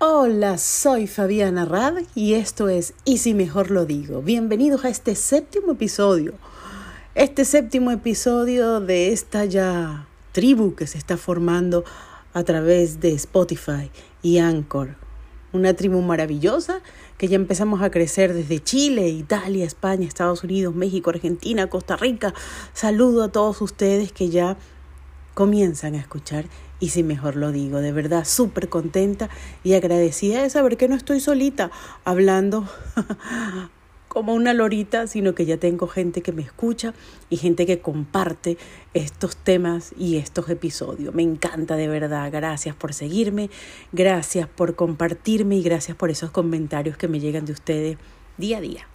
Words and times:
Hola, 0.00 0.58
soy 0.58 1.06
Fabiana 1.06 1.64
Rad 1.64 1.98
y 2.16 2.34
esto 2.34 2.68
es 2.68 2.94
Y 3.04 3.18
si 3.18 3.32
mejor 3.32 3.70
lo 3.70 3.86
digo. 3.86 4.22
Bienvenidos 4.22 4.84
a 4.84 4.88
este 4.88 5.14
séptimo 5.14 5.70
episodio. 5.70 6.34
Este 7.14 7.44
séptimo 7.44 7.92
episodio 7.92 8.80
de 8.80 9.12
esta 9.12 9.44
ya 9.44 10.08
tribu 10.32 10.74
que 10.74 10.88
se 10.88 10.98
está 10.98 11.16
formando 11.16 11.84
a 12.32 12.42
través 12.42 12.98
de 12.98 13.12
Spotify 13.12 13.88
y 14.20 14.38
Anchor. 14.38 14.96
Una 15.52 15.74
tribu 15.74 16.02
maravillosa 16.02 16.80
que 17.16 17.28
ya 17.28 17.36
empezamos 17.36 17.80
a 17.80 17.92
crecer 17.92 18.34
desde 18.34 18.60
Chile, 18.60 19.08
Italia, 19.08 19.64
España, 19.64 20.08
Estados 20.08 20.42
Unidos, 20.42 20.74
México, 20.74 21.10
Argentina, 21.10 21.68
Costa 21.68 21.96
Rica. 21.96 22.34
Saludo 22.72 23.22
a 23.22 23.28
todos 23.28 23.62
ustedes 23.62 24.10
que 24.10 24.28
ya 24.28 24.56
comienzan 25.34 25.94
a 25.94 25.98
escuchar 25.98 26.46
y 26.84 26.90
si 26.90 27.02
mejor 27.02 27.36
lo 27.36 27.50
digo, 27.50 27.80
de 27.80 27.92
verdad 27.92 28.26
súper 28.26 28.68
contenta 28.68 29.30
y 29.62 29.72
agradecida 29.72 30.42
de 30.42 30.50
saber 30.50 30.76
que 30.76 30.86
no 30.86 30.94
estoy 30.94 31.18
solita 31.18 31.70
hablando 32.04 32.68
como 34.08 34.34
una 34.34 34.52
lorita, 34.52 35.06
sino 35.06 35.34
que 35.34 35.46
ya 35.46 35.56
tengo 35.56 35.88
gente 35.88 36.20
que 36.20 36.32
me 36.32 36.42
escucha 36.42 36.92
y 37.30 37.38
gente 37.38 37.64
que 37.64 37.80
comparte 37.80 38.58
estos 38.92 39.34
temas 39.34 39.94
y 39.96 40.18
estos 40.18 40.50
episodios. 40.50 41.14
Me 41.14 41.22
encanta 41.22 41.76
de 41.76 41.88
verdad. 41.88 42.30
Gracias 42.30 42.76
por 42.76 42.92
seguirme, 42.92 43.48
gracias 43.92 44.46
por 44.46 44.76
compartirme 44.76 45.56
y 45.56 45.62
gracias 45.62 45.96
por 45.96 46.10
esos 46.10 46.32
comentarios 46.32 46.98
que 46.98 47.08
me 47.08 47.18
llegan 47.18 47.46
de 47.46 47.52
ustedes 47.52 47.96
día 48.36 48.58
a 48.58 48.60
día. 48.60 48.93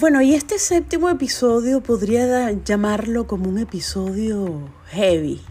Bueno, 0.00 0.22
y 0.22 0.32
este 0.32 0.58
séptimo 0.58 1.10
episodio 1.10 1.82
podría 1.82 2.52
llamarlo 2.52 3.26
como 3.26 3.50
un 3.50 3.58
episodio 3.58 4.70
heavy. 4.86 5.42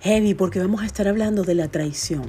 Heavy 0.00 0.34
porque 0.34 0.58
vamos 0.58 0.82
a 0.82 0.86
estar 0.86 1.06
hablando 1.06 1.44
de 1.44 1.54
la 1.54 1.68
traición. 1.68 2.28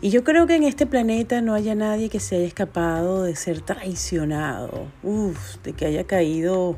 Y 0.00 0.10
yo 0.10 0.22
creo 0.22 0.46
que 0.46 0.54
en 0.54 0.62
este 0.62 0.86
planeta 0.86 1.40
no 1.40 1.54
haya 1.54 1.74
nadie 1.74 2.08
que 2.08 2.20
se 2.20 2.36
haya 2.36 2.46
escapado 2.46 3.24
de 3.24 3.34
ser 3.34 3.62
traicionado, 3.62 4.86
Uf, 5.02 5.56
de 5.64 5.72
que 5.72 5.86
haya 5.86 6.04
caído 6.04 6.76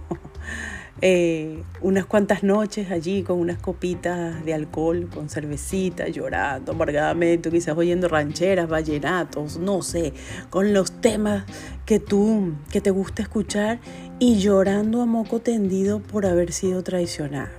eh, 1.02 1.62
unas 1.82 2.06
cuantas 2.06 2.42
noches 2.42 2.90
allí 2.90 3.22
con 3.22 3.38
unas 3.38 3.58
copitas 3.58 4.44
de 4.44 4.54
alcohol, 4.54 5.08
con 5.12 5.28
cervecita, 5.28 6.08
llorando 6.08 6.72
amargadamente, 6.72 7.50
quizás 7.50 7.76
oyendo 7.76 8.08
rancheras, 8.08 8.68
vallenatos, 8.68 9.58
no 9.58 9.82
sé, 9.82 10.12
con 10.50 10.72
los 10.72 10.92
temas 11.00 11.44
que 11.84 12.00
tú, 12.00 12.54
que 12.70 12.80
te 12.80 12.90
gusta 12.90 13.22
escuchar 13.22 13.78
y 14.18 14.36
llorando 14.36 15.02
a 15.02 15.06
moco 15.06 15.40
tendido 15.40 16.00
por 16.00 16.24
haber 16.24 16.52
sido 16.52 16.82
traicionado. 16.82 17.50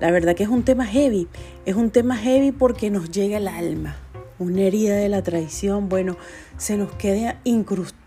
La 0.00 0.10
verdad 0.10 0.34
que 0.34 0.42
es 0.42 0.48
un 0.48 0.62
tema 0.62 0.86
heavy, 0.86 1.28
es 1.66 1.76
un 1.76 1.90
tema 1.90 2.16
heavy 2.16 2.52
porque 2.52 2.90
nos 2.90 3.10
llega 3.10 3.36
al 3.36 3.48
alma 3.48 3.96
una 4.40 4.62
herida 4.62 4.96
de 4.96 5.08
la 5.08 5.22
traición, 5.22 5.88
bueno, 5.88 6.16
se 6.56 6.76
nos 6.76 6.90
queda 6.92 7.38
incrustada, 7.44 7.99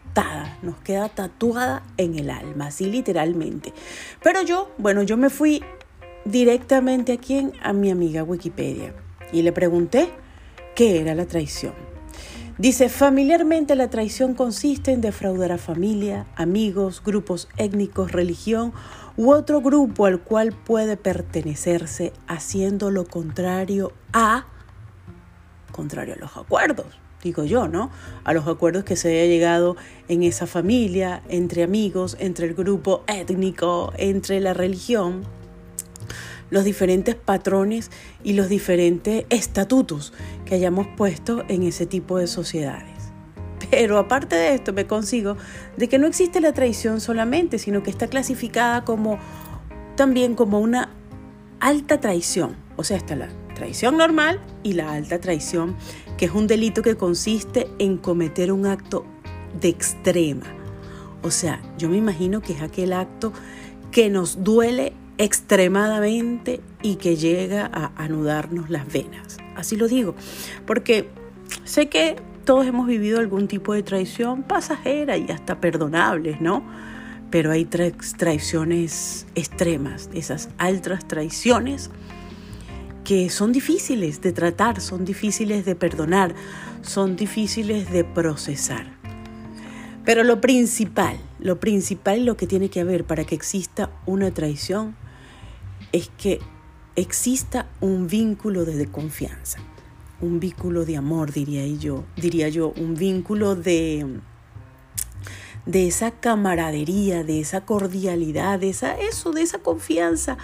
nos 0.62 0.78
queda 0.78 1.10
tatuada 1.10 1.84
en 1.98 2.18
el 2.18 2.30
alma, 2.30 2.68
así 2.68 2.86
literalmente. 2.86 3.74
Pero 4.22 4.42
yo, 4.44 4.72
bueno, 4.78 5.04
yo 5.04 5.18
me 5.18 5.30
fui 5.30 5.64
directamente 6.26 7.14
a 7.14 7.18
quién, 7.18 7.54
a 7.62 7.74
mi 7.74 7.90
amiga 7.92 8.24
Wikipedia, 8.24 8.94
y 9.32 9.42
le 9.42 9.52
pregunté 9.52 10.10
qué 10.76 11.02
era 11.02 11.16
la 11.16 11.26
traición. 11.26 11.74
Dice, 12.58 12.88
familiarmente 12.88 13.76
la 13.76 13.90
traición 13.90 14.36
consiste 14.36 14.92
en 14.92 15.02
defraudar 15.02 15.52
a 15.52 15.58
familia, 15.58 16.28
amigos, 16.36 17.02
grupos 17.04 17.48
étnicos, 17.58 18.12
religión 18.12 18.74
u 19.18 19.32
otro 19.32 19.62
grupo 19.62 20.06
al 20.06 20.22
cual 20.22 20.52
puede 20.52 20.96
pertenecerse 20.96 22.14
haciendo 22.28 22.92
lo 22.92 23.06
contrario 23.06 23.92
a 24.14 24.46
contrario 25.72 26.14
a 26.14 26.18
los 26.18 26.38
acuerdos, 26.38 26.86
digo 27.24 27.46
yo, 27.46 27.68
¿no? 27.68 27.90
A 28.24 28.34
los 28.34 28.48
acuerdos 28.48 28.84
que 28.84 28.96
se 28.96 29.10
haya 29.10 29.26
llegado 29.26 29.78
en 30.08 30.24
esa 30.24 30.46
familia, 30.46 31.24
entre 31.30 31.64
amigos, 31.64 32.18
entre 32.20 32.48
el 32.48 32.54
grupo 32.54 33.04
étnico, 33.08 33.94
entre 33.98 34.40
la 34.42 34.54
religión, 34.54 35.24
los 36.50 36.66
diferentes 36.66 37.16
patrones 37.16 37.90
y 38.24 38.34
los 38.34 38.50
diferentes 38.50 39.26
estatutos 39.30 40.14
que 40.46 40.56
hayamos 40.56 40.88
puesto 40.96 41.44
en 41.48 41.64
ese 41.64 41.86
tipo 41.86 42.18
de 42.18 42.28
sociedades. 42.28 42.94
Pero 43.72 43.98
aparte 43.98 44.36
de 44.36 44.54
esto 44.54 44.74
me 44.74 44.86
consigo 44.86 45.38
de 45.78 45.88
que 45.88 45.98
no 45.98 46.06
existe 46.06 46.42
la 46.42 46.54
traición 46.54 47.02
solamente, 47.02 47.58
sino 47.58 47.82
que 47.82 47.90
está 47.90 48.08
clasificada 48.08 48.84
como 48.84 49.18
también 49.96 50.36
como 50.36 50.60
una 50.60 50.90
alta 51.60 52.00
traición. 52.00 52.56
O 52.76 52.84
sea, 52.84 52.98
está 52.98 53.16
la 53.16 53.30
traición 53.56 53.98
normal 53.98 54.40
y 54.64 54.74
la 54.74 54.92
alta 54.92 55.20
traición, 55.20 55.76
que 56.18 56.26
es 56.26 56.32
un 56.32 56.48
delito 56.48 56.82
que 56.82 56.96
consiste 56.96 57.68
en 57.80 57.98
cometer 57.98 58.52
un 58.52 58.66
acto 58.66 59.06
de 59.60 59.70
extrema. 59.70 60.46
O 61.22 61.32
sea, 61.32 61.62
yo 61.78 61.90
me 61.90 61.98
imagino 61.98 62.42
que 62.42 62.54
es 62.54 62.62
aquel 62.62 62.94
acto 62.94 63.34
que 63.92 64.10
nos 64.10 64.44
duele 64.44 64.94
extremadamente 65.18 66.60
y 66.82 66.96
que 66.96 67.16
llega 67.16 67.70
a 67.72 67.92
anudarnos 67.96 68.70
las 68.70 68.92
venas. 68.92 69.38
Así 69.56 69.76
lo 69.76 69.88
digo, 69.88 70.16
porque 70.66 71.10
sé 71.64 71.88
que 71.88 72.16
todos 72.46 72.66
hemos 72.66 72.88
vivido 72.88 73.20
algún 73.20 73.48
tipo 73.48 73.74
de 73.74 73.84
traición 73.84 74.44
pasajera 74.44 75.18
y 75.18 75.30
hasta 75.32 75.62
perdonables, 75.62 76.42
¿no? 76.42 76.64
Pero 77.30 77.52
hay 77.52 77.66
traiciones 77.66 79.26
extremas, 79.34 80.10
esas 80.14 80.50
altas 80.58 81.08
traiciones 81.08 81.90
que 83.04 83.30
son 83.30 83.52
difíciles 83.52 84.22
de 84.22 84.32
tratar, 84.32 84.82
son 84.82 85.06
difíciles 85.06 85.66
de 85.66 85.76
perdonar, 85.76 86.34
son 86.82 87.16
difíciles 87.16 87.92
de 87.92 88.04
procesar. 88.04 88.98
Pero 90.06 90.24
lo 90.24 90.42
principal, 90.42 91.18
lo 91.40 91.60
principal 91.60 92.26
lo 92.26 92.36
que 92.36 92.48
tiene 92.48 92.70
que 92.70 92.82
haber 92.82 93.06
para 93.06 93.24
que 93.24 93.36
exista 93.36 93.90
una 94.06 94.34
traición 94.34 94.96
es 95.92 96.10
que 96.18 96.40
exista 96.96 97.68
un 97.80 98.08
vínculo 98.08 98.66
de 98.66 98.86
confianza, 98.88 99.60
un 100.22 100.40
vínculo 100.40 100.86
de 100.86 100.98
amor, 100.98 101.32
diría 101.32 101.66
yo, 101.68 102.04
diría 102.18 102.50
yo, 102.50 102.74
un 102.78 102.96
vínculo 102.96 103.56
de 103.56 104.20
de 105.66 105.88
esa 105.88 106.12
camaradería, 106.12 107.24
de 107.24 107.40
esa 107.40 107.62
cordialidad, 107.62 108.60
de 108.60 108.70
esa 108.70 109.00
eso, 109.00 109.32
de 109.32 109.44
esa 109.44 109.60
confianza 109.60 110.38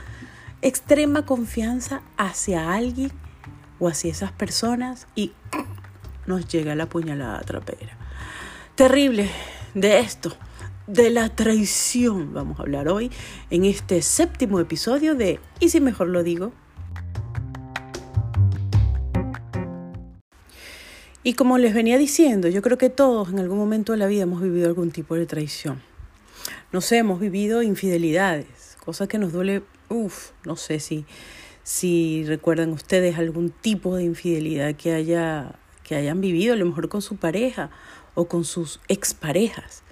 extrema 0.61 1.25
confianza 1.25 2.01
hacia 2.17 2.73
alguien 2.73 3.11
o 3.79 3.87
hacia 3.87 4.11
esas 4.11 4.31
personas 4.31 5.07
y 5.15 5.31
nos 6.25 6.47
llega 6.47 6.75
la 6.75 6.87
puñalada 6.87 7.41
trapera. 7.41 7.97
Terrible 8.75 9.29
de 9.73 9.99
esto, 9.99 10.35
de 10.87 11.09
la 11.09 11.29
traición, 11.29 12.33
vamos 12.33 12.59
a 12.59 12.63
hablar 12.63 12.87
hoy 12.89 13.11
en 13.49 13.65
este 13.65 14.01
séptimo 14.01 14.59
episodio 14.59 15.15
de 15.15 15.39
¿Y 15.59 15.69
si 15.69 15.79
mejor 15.81 16.07
lo 16.07 16.23
digo? 16.23 16.51
Y 21.21 21.33
como 21.33 21.57
les 21.57 21.73
venía 21.73 21.97
diciendo, 21.97 22.47
yo 22.47 22.61
creo 22.61 22.77
que 22.77 22.89
todos 22.89 23.29
en 23.29 23.39
algún 23.39 23.57
momento 23.57 23.91
de 23.91 23.97
la 23.97 24.07
vida 24.07 24.23
hemos 24.23 24.41
vivido 24.41 24.67
algún 24.67 24.91
tipo 24.91 25.15
de 25.15 25.25
traición. 25.25 25.81
No 26.71 26.81
sé, 26.81 26.97
hemos 26.97 27.19
vivido 27.19 27.61
infidelidades, 27.61 28.77
cosas 28.83 29.07
que 29.09 29.17
nos 29.17 29.33
duele 29.33 29.61
Uf, 29.89 30.31
no 30.45 30.55
sé 30.55 30.79
si, 30.79 31.05
si 31.63 32.23
recuerdan 32.25 32.71
ustedes 32.71 33.17
algún 33.17 33.49
tipo 33.49 33.95
de 33.95 34.03
infidelidad 34.03 34.75
que, 34.75 34.93
haya, 34.93 35.55
que 35.83 35.95
hayan 35.95 36.21
vivido, 36.21 36.53
a 36.53 36.57
lo 36.57 36.65
mejor 36.65 36.89
con 36.89 37.01
su 37.01 37.17
pareja 37.17 37.71
o 38.13 38.25
con 38.27 38.45
sus 38.45 38.79
exparejas, 38.87 39.83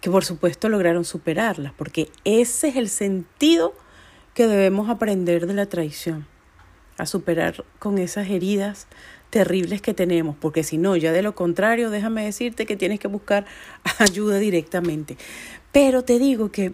que 0.00 0.10
por 0.10 0.24
supuesto 0.24 0.68
lograron 0.68 1.04
superarlas, 1.04 1.72
porque 1.74 2.08
ese 2.24 2.68
es 2.68 2.76
el 2.76 2.88
sentido 2.88 3.74
que 4.32 4.46
debemos 4.46 4.88
aprender 4.88 5.46
de 5.46 5.54
la 5.54 5.66
traición, 5.66 6.26
a 6.96 7.06
superar 7.06 7.64
con 7.78 7.98
esas 7.98 8.28
heridas 8.30 8.86
terribles 9.30 9.82
que 9.82 9.94
tenemos, 9.94 10.36
porque 10.36 10.62
si 10.62 10.78
no, 10.78 10.96
ya 10.96 11.12
de 11.12 11.22
lo 11.22 11.34
contrario, 11.34 11.90
déjame 11.90 12.24
decirte 12.24 12.66
que 12.66 12.76
tienes 12.76 13.00
que 13.00 13.08
buscar 13.08 13.44
ayuda 13.98 14.38
directamente. 14.38 15.16
Pero 15.72 16.02
te 16.02 16.18
digo 16.18 16.52
que 16.52 16.72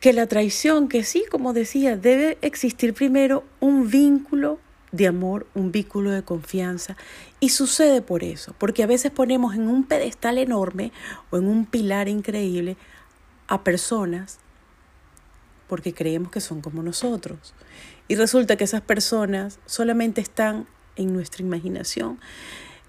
que 0.00 0.12
la 0.12 0.26
traición, 0.26 0.88
que 0.88 1.04
sí, 1.04 1.24
como 1.30 1.52
decía, 1.52 1.96
debe 1.96 2.38
existir 2.42 2.94
primero 2.94 3.44
un 3.60 3.90
vínculo 3.90 4.58
de 4.92 5.06
amor, 5.06 5.46
un 5.54 5.72
vínculo 5.72 6.10
de 6.10 6.22
confianza. 6.22 6.96
Y 7.40 7.50
sucede 7.50 8.00
por 8.00 8.24
eso, 8.24 8.54
porque 8.58 8.82
a 8.82 8.86
veces 8.86 9.10
ponemos 9.10 9.54
en 9.54 9.68
un 9.68 9.84
pedestal 9.84 10.38
enorme 10.38 10.92
o 11.30 11.36
en 11.36 11.48
un 11.48 11.66
pilar 11.66 12.08
increíble 12.08 12.76
a 13.48 13.64
personas 13.64 14.38
porque 15.68 15.92
creemos 15.92 16.30
que 16.30 16.40
son 16.40 16.60
como 16.60 16.82
nosotros. 16.82 17.54
Y 18.08 18.16
resulta 18.16 18.56
que 18.56 18.64
esas 18.64 18.80
personas 18.80 19.58
solamente 19.66 20.20
están 20.20 20.66
en 20.96 21.12
nuestra 21.12 21.44
imaginación, 21.44 22.18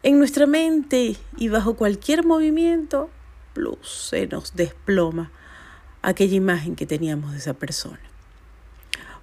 en 0.02 0.18
nuestra 0.18 0.48
mente 0.48 1.18
y 1.38 1.50
bajo 1.50 1.76
cualquier 1.76 2.26
movimiento, 2.26 3.10
plus, 3.54 4.10
se 4.10 4.28
nos 4.28 4.56
desploma 4.56 5.32
aquella 6.02 6.36
imagen 6.36 6.76
que 6.76 6.86
teníamos 6.86 7.32
de 7.32 7.40
esa 7.40 7.54
persona. 7.54 8.00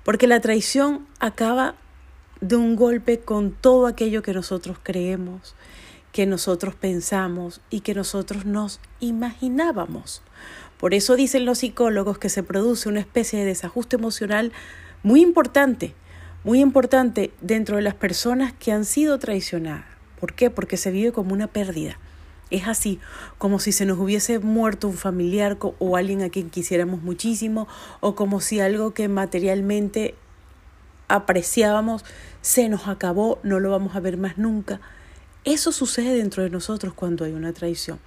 Porque 0.04 0.26
la 0.26 0.40
traición 0.40 1.06
acaba 1.18 1.74
de 2.40 2.56
un 2.56 2.76
golpe 2.76 3.20
con 3.20 3.50
todo 3.52 3.86
aquello 3.86 4.22
que 4.22 4.34
nosotros 4.34 4.78
creemos, 4.82 5.54
que 6.12 6.26
nosotros 6.26 6.74
pensamos 6.74 7.60
y 7.70 7.80
que 7.80 7.94
nosotros 7.94 8.46
nos 8.46 8.80
imaginábamos. 9.00 10.22
Por 10.78 10.94
eso 10.94 11.16
dicen 11.16 11.44
los 11.44 11.58
psicólogos 11.58 12.18
que 12.18 12.28
se 12.28 12.42
produce 12.42 12.88
una 12.88 13.00
especie 13.00 13.38
de 13.38 13.46
desajuste 13.46 13.96
emocional 13.96 14.52
muy 15.02 15.22
importante, 15.22 15.94
muy 16.44 16.60
importante 16.60 17.32
dentro 17.40 17.76
de 17.76 17.82
las 17.82 17.94
personas 17.94 18.52
que 18.52 18.72
han 18.72 18.84
sido 18.84 19.18
traicionadas. 19.18 19.86
¿Por 20.20 20.34
qué? 20.34 20.50
Porque 20.50 20.76
se 20.76 20.90
vive 20.90 21.12
como 21.12 21.32
una 21.32 21.48
pérdida. 21.48 21.98
Es 22.50 22.68
así, 22.68 23.00
como 23.38 23.58
si 23.58 23.72
se 23.72 23.86
nos 23.86 23.98
hubiese 23.98 24.38
muerto 24.38 24.86
un 24.86 24.96
familiar 24.96 25.58
o 25.60 25.96
alguien 25.96 26.22
a 26.22 26.28
quien 26.28 26.48
quisiéramos 26.48 27.02
muchísimo, 27.02 27.66
o 28.00 28.14
como 28.14 28.40
si 28.40 28.60
algo 28.60 28.94
que 28.94 29.08
materialmente 29.08 30.14
apreciábamos 31.08 32.04
se 32.42 32.68
nos 32.68 32.86
acabó, 32.86 33.40
no 33.42 33.58
lo 33.58 33.70
vamos 33.70 33.96
a 33.96 34.00
ver 34.00 34.16
más 34.16 34.38
nunca. 34.38 34.80
Eso 35.44 35.72
sucede 35.72 36.16
dentro 36.16 36.42
de 36.42 36.50
nosotros 36.50 36.94
cuando 36.94 37.24
hay 37.24 37.32
una 37.32 37.52
traición. 37.52 37.98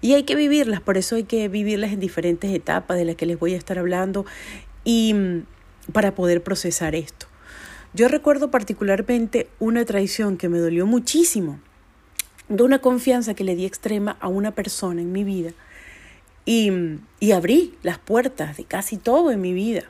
Y 0.00 0.14
hay 0.14 0.22
que 0.22 0.34
vivirlas, 0.34 0.80
por 0.80 0.96
eso 0.96 1.16
hay 1.16 1.24
que 1.24 1.48
vivirlas 1.48 1.92
en 1.92 2.00
diferentes 2.00 2.50
etapas 2.52 2.96
de 2.96 3.04
las 3.04 3.16
que 3.16 3.26
les 3.26 3.38
voy 3.38 3.54
a 3.54 3.58
estar 3.58 3.78
hablando 3.78 4.24
y 4.84 5.12
mm, 5.12 5.44
para 5.92 6.14
poder 6.14 6.42
procesar 6.42 6.94
esto. 6.94 7.26
Yo 7.92 8.08
recuerdo 8.08 8.50
particularmente 8.50 9.48
una 9.58 9.84
traición 9.84 10.36
que 10.36 10.48
me 10.48 10.58
dolió 10.58 10.86
muchísimo 10.86 11.60
de 12.48 12.62
una 12.62 12.80
confianza 12.80 13.34
que 13.34 13.44
le 13.44 13.56
di 13.56 13.66
extrema 13.66 14.16
a 14.20 14.28
una 14.28 14.52
persona 14.52 15.00
en 15.00 15.12
mi 15.12 15.24
vida 15.24 15.52
y, 16.44 16.70
y 17.20 17.32
abrí 17.32 17.74
las 17.82 17.98
puertas 17.98 18.56
de 18.56 18.64
casi 18.64 18.96
todo 18.96 19.30
en 19.30 19.40
mi 19.40 19.52
vida. 19.52 19.82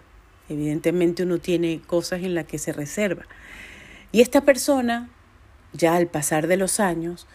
Evidentemente 0.49 1.25
uno 1.25 1.39
tiene 1.39 1.81
cosas 1.87 2.23
en 2.23 2.35
las 2.35 2.47
que 2.47 2.59
se 2.59 2.73
reserva. 2.73 3.27
Y 4.13 4.21
esta 4.21 4.43
persona, 4.43 5.11
ya 5.73 5.97
al 5.97 6.07
pasar 6.07 6.47
de 6.47 6.57
los 6.57 6.81
años, 6.81 7.27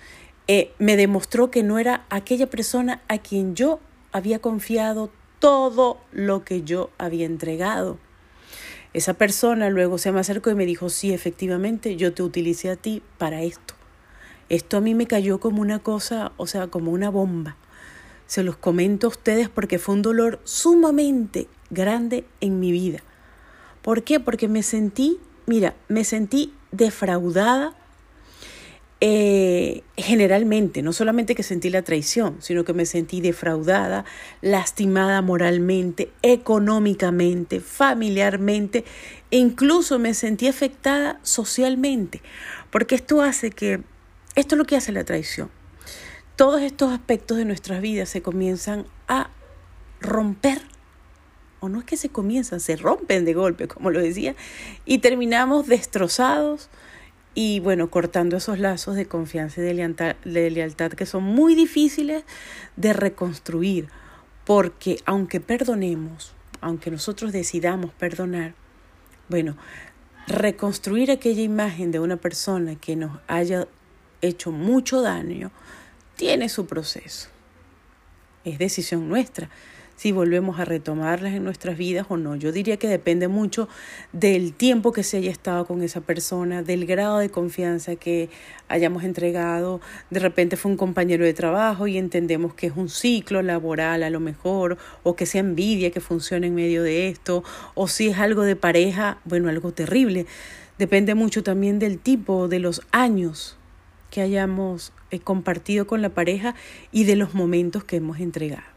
eh, 0.48 0.74
me 0.80 0.98
demostró 0.98 1.52
que 1.52 1.64
no 1.64 1.78
era 1.78 2.06
aquella 2.10 2.48
persona 2.48 3.02
a 3.08 3.20
quien 3.20 3.56
yo 3.56 3.80
había 4.12 4.40
confiado 4.40 5.12
todo 5.40 6.00
lo 6.12 6.44
que 6.44 6.64
yo 6.64 6.90
había 6.98 7.26
entregado. 7.26 8.00
Esa 8.94 9.14
persona 9.14 9.70
luego 9.70 9.98
se 9.98 10.12
me 10.12 10.20
acercó 10.20 10.50
y 10.50 10.56
me 10.56 10.66
dijo, 10.66 10.90
sí, 10.90 11.14
efectivamente, 11.14 11.96
yo 11.96 12.14
te 12.14 12.24
utilicé 12.24 12.70
a 12.70 12.76
ti 12.76 13.02
para 13.18 13.42
esto. 13.42 13.81
Esto 14.52 14.76
a 14.76 14.82
mí 14.82 14.96
me 14.96 15.08
cayó 15.08 15.40
como 15.40 15.62
una 15.62 15.80
cosa, 15.80 16.34
o 16.36 16.46
sea, 16.46 16.68
como 16.68 16.92
una 16.92 17.10
bomba. 17.10 17.56
Se 18.28 18.44
los 18.44 18.58
comento 18.58 19.08
a 19.08 19.10
ustedes 19.10 19.48
porque 19.48 19.80
fue 19.80 19.96
un 19.96 20.02
dolor 20.02 20.42
sumamente 20.44 21.48
grande 21.70 22.26
en 22.42 22.60
mi 22.60 22.74
vida. 22.74 23.00
¿Por 23.82 24.04
qué? 24.04 24.20
Porque 24.20 24.50
me 24.50 24.62
sentí, 24.62 25.20
mira, 25.46 25.74
me 25.88 26.04
sentí 26.04 26.54
defraudada 26.74 27.74
eh, 29.00 29.84
generalmente, 29.96 30.82
no 30.82 30.92
solamente 30.92 31.34
que 31.34 31.44
sentí 31.44 31.70
la 31.70 31.84
traición, 31.84 32.36
sino 32.40 32.66
que 32.66 32.74
me 32.74 32.86
sentí 32.86 33.22
defraudada, 33.22 34.04
lastimada 34.42 35.22
moralmente, 35.22 36.12
económicamente, 36.24 37.62
familiarmente, 37.62 38.84
e 39.32 39.38
incluso 39.38 39.98
me 39.98 40.14
sentí 40.14 40.50
afectada 40.50 41.22
socialmente, 41.24 42.22
porque 42.70 42.96
esto 42.96 43.22
hace 43.22 43.50
que 43.50 43.80
esto 44.36 44.56
es 44.56 44.58
lo 44.58 44.66
que 44.66 44.76
hace 44.76 44.92
la 44.92 45.04
traición. 45.04 45.50
Todos 46.36 46.62
estos 46.62 46.92
aspectos 46.92 47.38
de 47.38 47.46
nuestras 47.46 47.82
vidas 47.82 48.10
se 48.10 48.22
comienzan 48.22 48.86
a 49.08 49.30
romper. 50.00 50.62
O 51.60 51.70
no 51.70 51.80
es 51.80 51.86
que 51.86 51.98
se 51.98 52.10
comienzan, 52.10 52.60
se 52.60 52.76
rompen 52.76 53.26
de 53.26 53.34
golpe, 53.34 53.68
como 53.68 53.92
lo 53.92 54.00
decía, 54.00 54.36
y 54.86 55.00
terminamos 55.00 55.68
destrozados 55.68 56.70
y 57.34 57.60
bueno, 57.60 57.90
cortando 57.90 58.38
esos 58.38 58.60
lazos 58.60 58.96
de 58.96 59.06
confianza 59.06 59.62
y 59.62 59.64
de 59.64 59.74
lealtad, 59.74 60.16
de 60.26 60.50
lealtad 60.50 60.92
que 60.92 61.06
son 61.06 61.24
muy 61.24 61.56
difíciles 61.56 62.24
de 62.76 62.94
reconstruir, 62.94 63.88
porque 64.44 64.98
aunque 65.06 65.40
perdonemos, 65.40 66.34
aunque 66.60 66.92
nosotros 66.92 67.32
decidamos 67.32 67.94
perdonar, 67.94 68.54
bueno, 69.30 69.56
reconstruir 70.28 71.12
aquella 71.12 71.42
imagen 71.42 71.92
de 71.92 72.00
una 72.00 72.18
persona 72.18 72.76
que 72.76 72.96
nos 72.96 73.20
haya 73.28 73.68
hecho 74.22 74.52
mucho 74.52 75.02
daño, 75.02 75.52
tiene 76.16 76.50
su 76.50 76.66
proceso. 76.66 77.30
Es 78.44 78.58
decisión 78.58 79.10
nuestra 79.10 79.50
si 80.02 80.12
volvemos 80.12 80.60
a 80.60 80.66
retomarlas 80.66 81.36
en 81.36 81.44
nuestras 81.44 81.78
vidas 81.78 82.08
o 82.10 82.18
no. 82.18 82.36
Yo 82.36 82.52
diría 82.52 82.78
que 82.78 82.88
depende 82.88 83.28
mucho 83.28 83.70
del 84.14 84.52
tiempo 84.52 84.92
que 84.94 85.04
se 85.04 85.18
haya 85.18 85.30
estado 85.30 85.68
con 85.68 85.84
esa 85.84 86.02
persona, 86.02 86.64
del 86.64 86.88
grado 86.88 87.20
de 87.20 87.30
confianza 87.30 87.96
que 87.96 88.28
hayamos 88.68 89.04
entregado. 89.04 89.80
De 90.10 90.20
repente 90.20 90.58
fue 90.58 90.72
un 90.72 90.78
compañero 90.78 91.24
de 91.24 91.36
trabajo 91.36 91.86
y 91.86 92.00
entendemos 92.00 92.56
que 92.56 92.66
es 92.66 92.74
un 92.76 92.90
ciclo 92.90 93.44
laboral 93.44 94.02
a 94.02 94.10
lo 94.10 94.20
mejor, 94.20 94.80
o 95.04 95.16
que 95.16 95.28
sea 95.28 95.42
envidia 95.42 95.92
que 95.92 96.02
funciona 96.02 96.48
en 96.48 96.56
medio 96.56 96.82
de 96.82 97.08
esto, 97.08 97.44
o 97.76 97.88
si 97.88 98.08
es 98.08 98.18
algo 98.18 98.42
de 98.42 98.56
pareja, 98.56 99.20
bueno, 99.24 99.50
algo 99.50 99.72
terrible. 99.72 100.26
Depende 100.80 101.14
mucho 101.14 101.44
también 101.44 101.78
del 101.78 102.00
tipo, 102.00 102.48
de 102.48 102.58
los 102.58 102.82
años 102.92 103.56
que 104.12 104.22
hayamos 104.22 104.94
eh, 105.10 105.20
compartido 105.20 105.88
con 105.88 106.04
la 106.04 106.10
pareja 106.10 106.54
y 106.92 107.06
de 107.06 107.16
los 107.16 107.34
momentos 107.34 107.84
que 107.84 107.96
hemos 107.96 108.20
entregado. 108.20 108.68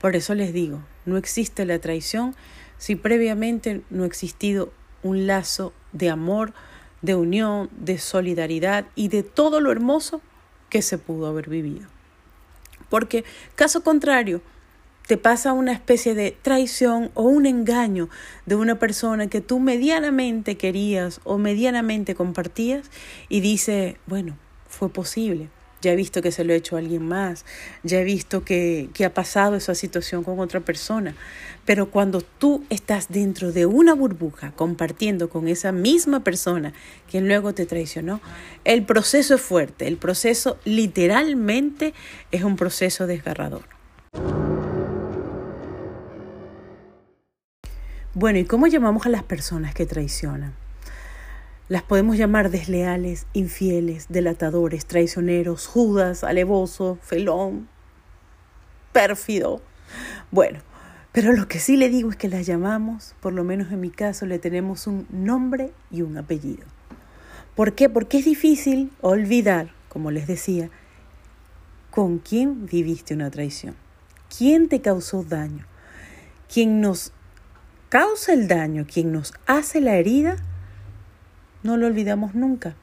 Por 0.00 0.16
eso 0.16 0.34
les 0.34 0.52
digo, 0.52 0.82
no 1.06 1.16
existe 1.16 1.64
la 1.64 1.78
traición 1.78 2.34
si 2.76 2.96
previamente 2.96 3.80
no 3.88 4.02
ha 4.02 4.06
existido 4.06 4.70
un 5.02 5.26
lazo 5.26 5.72
de 5.92 6.10
amor, 6.10 6.52
de 7.00 7.14
unión, 7.14 7.70
de 7.72 7.98
solidaridad 7.98 8.84
y 8.94 9.08
de 9.08 9.22
todo 9.22 9.60
lo 9.60 9.72
hermoso 9.72 10.20
que 10.68 10.82
se 10.82 10.98
pudo 10.98 11.26
haber 11.26 11.48
vivido. 11.48 11.86
Porque 12.90 13.24
caso 13.54 13.82
contrario, 13.82 14.42
te 15.06 15.16
pasa 15.18 15.52
una 15.52 15.72
especie 15.72 16.14
de 16.14 16.30
traición 16.30 17.10
o 17.14 17.22
un 17.24 17.46
engaño 17.46 18.08
de 18.46 18.56
una 18.56 18.78
persona 18.78 19.26
que 19.28 19.40
tú 19.40 19.60
medianamente 19.60 20.56
querías 20.56 21.20
o 21.24 21.36
medianamente 21.36 22.14
compartías 22.14 22.90
y 23.28 23.40
dice, 23.40 23.98
bueno, 24.06 24.38
fue 24.74 24.88
posible. 24.88 25.48
Ya 25.80 25.92
he 25.92 25.96
visto 25.96 26.22
que 26.22 26.32
se 26.32 26.44
lo 26.44 26.54
he 26.54 26.56
hecho 26.56 26.76
a 26.76 26.78
alguien 26.78 27.06
más, 27.06 27.44
ya 27.82 28.00
he 28.00 28.04
visto 28.04 28.42
que, 28.42 28.88
que 28.94 29.04
ha 29.04 29.12
pasado 29.12 29.54
esa 29.54 29.74
situación 29.74 30.24
con 30.24 30.40
otra 30.40 30.60
persona. 30.60 31.14
Pero 31.66 31.90
cuando 31.90 32.22
tú 32.22 32.64
estás 32.70 33.08
dentro 33.10 33.52
de 33.52 33.66
una 33.66 33.94
burbuja 33.94 34.52
compartiendo 34.52 35.28
con 35.28 35.46
esa 35.46 35.72
misma 35.72 36.24
persona 36.24 36.72
quien 37.10 37.28
luego 37.28 37.52
te 37.52 37.66
traicionó, 37.66 38.22
el 38.64 38.84
proceso 38.84 39.34
es 39.34 39.42
fuerte, 39.42 39.86
el 39.86 39.98
proceso 39.98 40.58
literalmente 40.64 41.92
es 42.30 42.44
un 42.44 42.56
proceso 42.56 43.06
desgarrador. 43.06 43.64
Bueno, 48.14 48.38
¿y 48.38 48.44
cómo 48.44 48.68
llamamos 48.68 49.04
a 49.04 49.10
las 49.10 49.24
personas 49.24 49.74
que 49.74 49.84
traicionan? 49.84 50.63
Las 51.68 51.82
podemos 51.82 52.18
llamar 52.18 52.50
desleales, 52.50 53.26
infieles, 53.32 54.06
delatadores, 54.10 54.84
traicioneros, 54.84 55.66
judas, 55.66 56.22
alevoso, 56.22 56.98
felón, 57.00 57.68
pérfido. 58.92 59.62
Bueno, 60.30 60.60
pero 61.12 61.32
lo 61.32 61.48
que 61.48 61.60
sí 61.60 61.78
le 61.78 61.88
digo 61.88 62.10
es 62.10 62.16
que 62.16 62.28
las 62.28 62.44
llamamos, 62.44 63.14
por 63.20 63.32
lo 63.32 63.44
menos 63.44 63.72
en 63.72 63.80
mi 63.80 63.90
caso, 63.90 64.26
le 64.26 64.38
tenemos 64.38 64.86
un 64.86 65.06
nombre 65.10 65.70
y 65.90 66.02
un 66.02 66.18
apellido. 66.18 66.64
¿Por 67.54 67.74
qué? 67.74 67.88
Porque 67.88 68.18
es 68.18 68.26
difícil 68.26 68.90
olvidar, 69.00 69.70
como 69.88 70.10
les 70.10 70.26
decía, 70.26 70.68
con 71.90 72.18
quién 72.18 72.66
viviste 72.66 73.14
una 73.14 73.30
traición, 73.30 73.74
quién 74.36 74.68
te 74.68 74.82
causó 74.82 75.22
daño, 75.22 75.64
quién 76.52 76.82
nos 76.82 77.12
causa 77.88 78.32
el 78.32 78.48
daño, 78.48 78.84
quién 78.92 79.12
nos 79.12 79.32
hace 79.46 79.80
la 79.80 79.94
herida, 79.94 80.36
no 81.64 81.76
lo 81.76 81.86
olvidamos 81.88 82.36
nunca. 82.36 82.76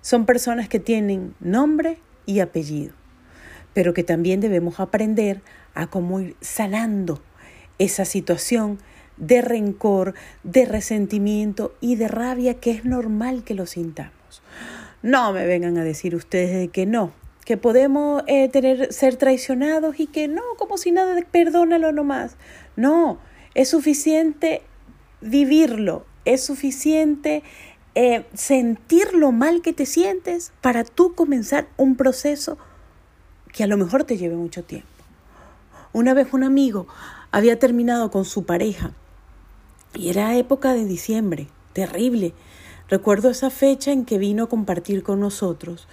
Son 0.00 0.26
personas 0.26 0.68
que 0.68 0.78
tienen 0.78 1.34
nombre 1.40 1.98
y 2.24 2.38
apellido, 2.38 2.92
pero 3.74 3.94
que 3.94 4.04
también 4.04 4.38
debemos 4.40 4.78
aprender 4.78 5.40
a 5.74 5.88
cómo 5.88 6.20
ir 6.20 6.36
sanando 6.40 7.20
esa 7.78 8.04
situación 8.04 8.78
de 9.16 9.42
rencor, 9.42 10.14
de 10.44 10.64
resentimiento 10.64 11.74
y 11.80 11.96
de 11.96 12.06
rabia 12.06 12.54
que 12.54 12.70
es 12.70 12.84
normal 12.84 13.42
que 13.42 13.54
lo 13.54 13.66
sintamos. 13.66 14.42
No 15.02 15.32
me 15.32 15.46
vengan 15.46 15.78
a 15.78 15.84
decir 15.84 16.14
ustedes 16.14 16.56
de 16.56 16.68
que 16.68 16.86
no, 16.86 17.12
que 17.44 17.56
podemos 17.56 18.22
eh, 18.26 18.48
tener, 18.48 18.92
ser 18.92 19.16
traicionados 19.16 19.98
y 19.98 20.06
que 20.06 20.28
no, 20.28 20.42
como 20.58 20.76
si 20.76 20.92
nada, 20.92 21.16
perdónalo 21.30 21.92
nomás. 21.92 22.36
No, 22.76 23.18
es 23.54 23.70
suficiente 23.70 24.62
vivirlo, 25.20 26.04
es 26.24 26.44
suficiente 26.44 27.42
eh, 28.00 28.24
sentir 28.32 29.12
lo 29.12 29.32
mal 29.32 29.60
que 29.60 29.72
te 29.72 29.84
sientes 29.84 30.52
para 30.60 30.84
tú 30.84 31.16
comenzar 31.16 31.66
un 31.76 31.96
proceso 31.96 32.56
que 33.52 33.64
a 33.64 33.66
lo 33.66 33.76
mejor 33.76 34.04
te 34.04 34.16
lleve 34.16 34.36
mucho 34.36 34.62
tiempo. 34.62 34.86
Una 35.92 36.14
vez 36.14 36.28
un 36.32 36.44
amigo 36.44 36.86
había 37.32 37.58
terminado 37.58 38.12
con 38.12 38.24
su 38.24 38.44
pareja 38.44 38.92
Y 39.94 40.10
era 40.10 40.36
época 40.36 40.74
de 40.74 40.84
diciembre, 40.84 41.48
terrible. 41.72 42.34
Recuerdo 42.88 43.30
esa 43.30 43.50
fecha 43.50 43.90
en 43.90 44.04
que 44.04 44.18
vino 44.18 44.44
a 44.44 44.48
compartir 44.48 45.02
con 45.02 45.18
nosotros 45.18 45.88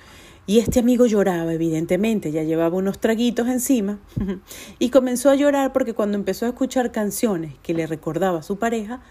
y 0.45 0.59
este 0.59 0.81
amigo 0.81 1.07
lloraba, 1.07 1.55
evidentemente, 1.55 2.31
ya 2.31 2.43
llevaba 2.43 2.77
unos 2.77 2.99
traguitos 2.99 3.47
encima, 3.47 3.97
y 4.77 4.91
comenzó 4.91 5.31
a 5.31 5.35
llorar 5.35 5.73
porque 5.73 5.95
cuando 5.95 6.19
empezó 6.19 6.45
a 6.45 6.49
escuchar 6.49 6.91
canciones 6.91 7.55
que 7.63 7.73
le 7.73 7.87
recordaba 7.87 8.39
a 8.39 8.43
su 8.43 8.59
pareja, 8.59 9.01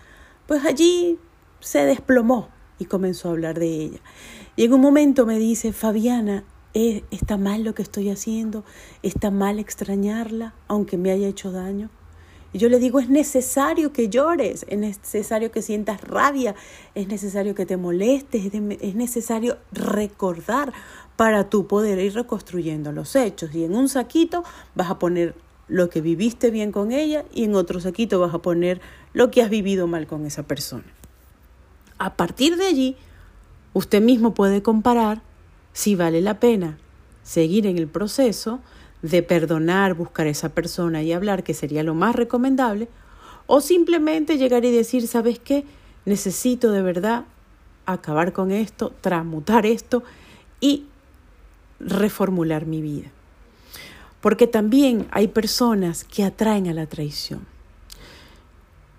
pues 0.47 0.65
allí 0.65 1.19
se 1.59 1.85
desplomó 1.87 2.54
y 2.79 2.87
comenzó 2.87 3.29
a 3.29 3.33
hablar 3.33 3.59
de 3.59 3.69
ella. 3.69 3.99
Y 4.57 4.65
en 4.65 4.73
un 4.73 4.81
momento 4.81 5.27
me 5.27 5.39
dice, 5.39 5.73
Fabiana, 5.73 6.45
eh, 6.75 7.05
¿está 7.11 7.37
mal 7.37 7.63
lo 7.63 7.75
que 7.75 7.83
estoy 7.83 8.11
haciendo? 8.11 8.65
¿Está 9.03 9.31
mal 9.31 9.59
extrañarla, 9.59 10.55
aunque 10.69 10.99
me 10.99 11.11
haya 11.11 11.29
hecho 11.29 11.53
daño? 11.53 11.91
Y 12.53 12.59
yo 12.59 12.69
le 12.69 12.79
digo, 12.79 13.01
es 13.01 13.09
necesario 13.09 13.93
que 13.93 14.09
llores, 14.09 14.65
es 14.69 14.79
necesario 14.79 15.51
que 15.51 15.61
sientas 15.61 16.01
rabia, 16.01 16.55
es 16.95 17.09
necesario 17.09 17.55
que 17.57 17.67
te 17.67 17.77
molestes, 17.77 18.45
es 18.55 18.95
necesario 18.95 19.59
recordar 19.73 20.73
para 21.17 21.51
tú 21.51 21.67
poder 21.67 21.99
ir 21.99 22.15
reconstruyendo 22.15 22.93
los 22.93 23.17
hechos. 23.17 23.53
Y 23.55 23.65
en 23.65 23.75
un 23.75 23.89
saquito 23.89 24.45
vas 24.77 24.89
a 24.89 25.01
poner 25.01 25.35
lo 25.67 25.91
que 25.91 26.01
viviste 26.01 26.51
bien 26.51 26.71
con 26.71 26.93
ella 26.93 27.25
y 27.33 27.45
en 27.45 27.57
otro 27.57 27.81
saquito 27.81 28.21
vas 28.21 28.35
a 28.35 28.39
poner 28.39 28.81
lo 29.13 29.31
que 29.33 29.43
has 29.43 29.51
vivido 29.51 29.87
mal 29.87 30.07
con 30.07 30.25
esa 30.27 30.45
persona. 30.45 30.85
A 31.99 32.15
partir 32.15 32.57
de 32.57 32.67
allí, 32.67 32.97
usted 33.73 34.03
mismo 34.03 34.35
puede 34.35 34.63
comparar 34.63 35.23
si 35.73 35.95
vale 35.95 36.21
la 36.21 36.41
pena 36.41 36.79
seguir 37.23 37.67
en 37.67 37.79
el 37.79 37.89
proceso 37.89 38.61
de 39.03 39.23
perdonar, 39.23 39.95
buscar 39.95 40.27
a 40.27 40.31
esa 40.31 40.49
persona 40.51 41.03
y 41.03 41.13
hablar, 41.13 41.43
que 41.43 41.55
sería 41.55 41.83
lo 41.83 41.95
más 41.95 42.17
recomendable, 42.17 42.89
o 43.47 43.61
simplemente 43.61 44.39
llegar 44.39 44.65
y 44.65 44.71
decir, 44.71 45.07
¿sabes 45.07 45.39
qué? 45.39 45.65
Necesito 46.07 46.71
de 46.71 46.83
verdad 46.83 47.25
acabar 47.87 48.33
con 48.33 48.51
esto, 48.51 48.93
transmutar 49.01 49.67
esto 49.67 50.03
y 50.61 50.87
reformular 51.81 52.67
mi 52.67 52.81
vida. 52.81 53.11
Porque 54.21 54.47
también 54.47 55.07
hay 55.11 55.29
personas 55.29 56.05
que 56.05 56.25
atraen 56.25 56.69
a 56.69 56.73
la 56.73 56.87
traición. 56.87 57.47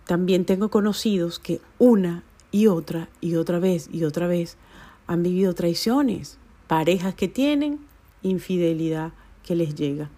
También 0.06 0.46
tengo 0.46 0.70
conocidos 0.70 1.40
que 1.40 1.62
una 1.80 2.22
y 2.52 2.68
otra 2.68 3.10
y 3.22 3.36
otra 3.36 3.60
vez 3.60 3.90
y 3.92 4.04
otra 4.04 4.28
vez 4.28 4.58
han 5.08 5.24
vivido 5.24 5.54
traiciones, 5.54 6.38
parejas 6.68 7.14
que 7.16 7.28
tienen 7.28 7.80
infidelidad, 8.24 9.12
que 9.44 9.56
les 9.56 9.76
llega. 9.76 10.10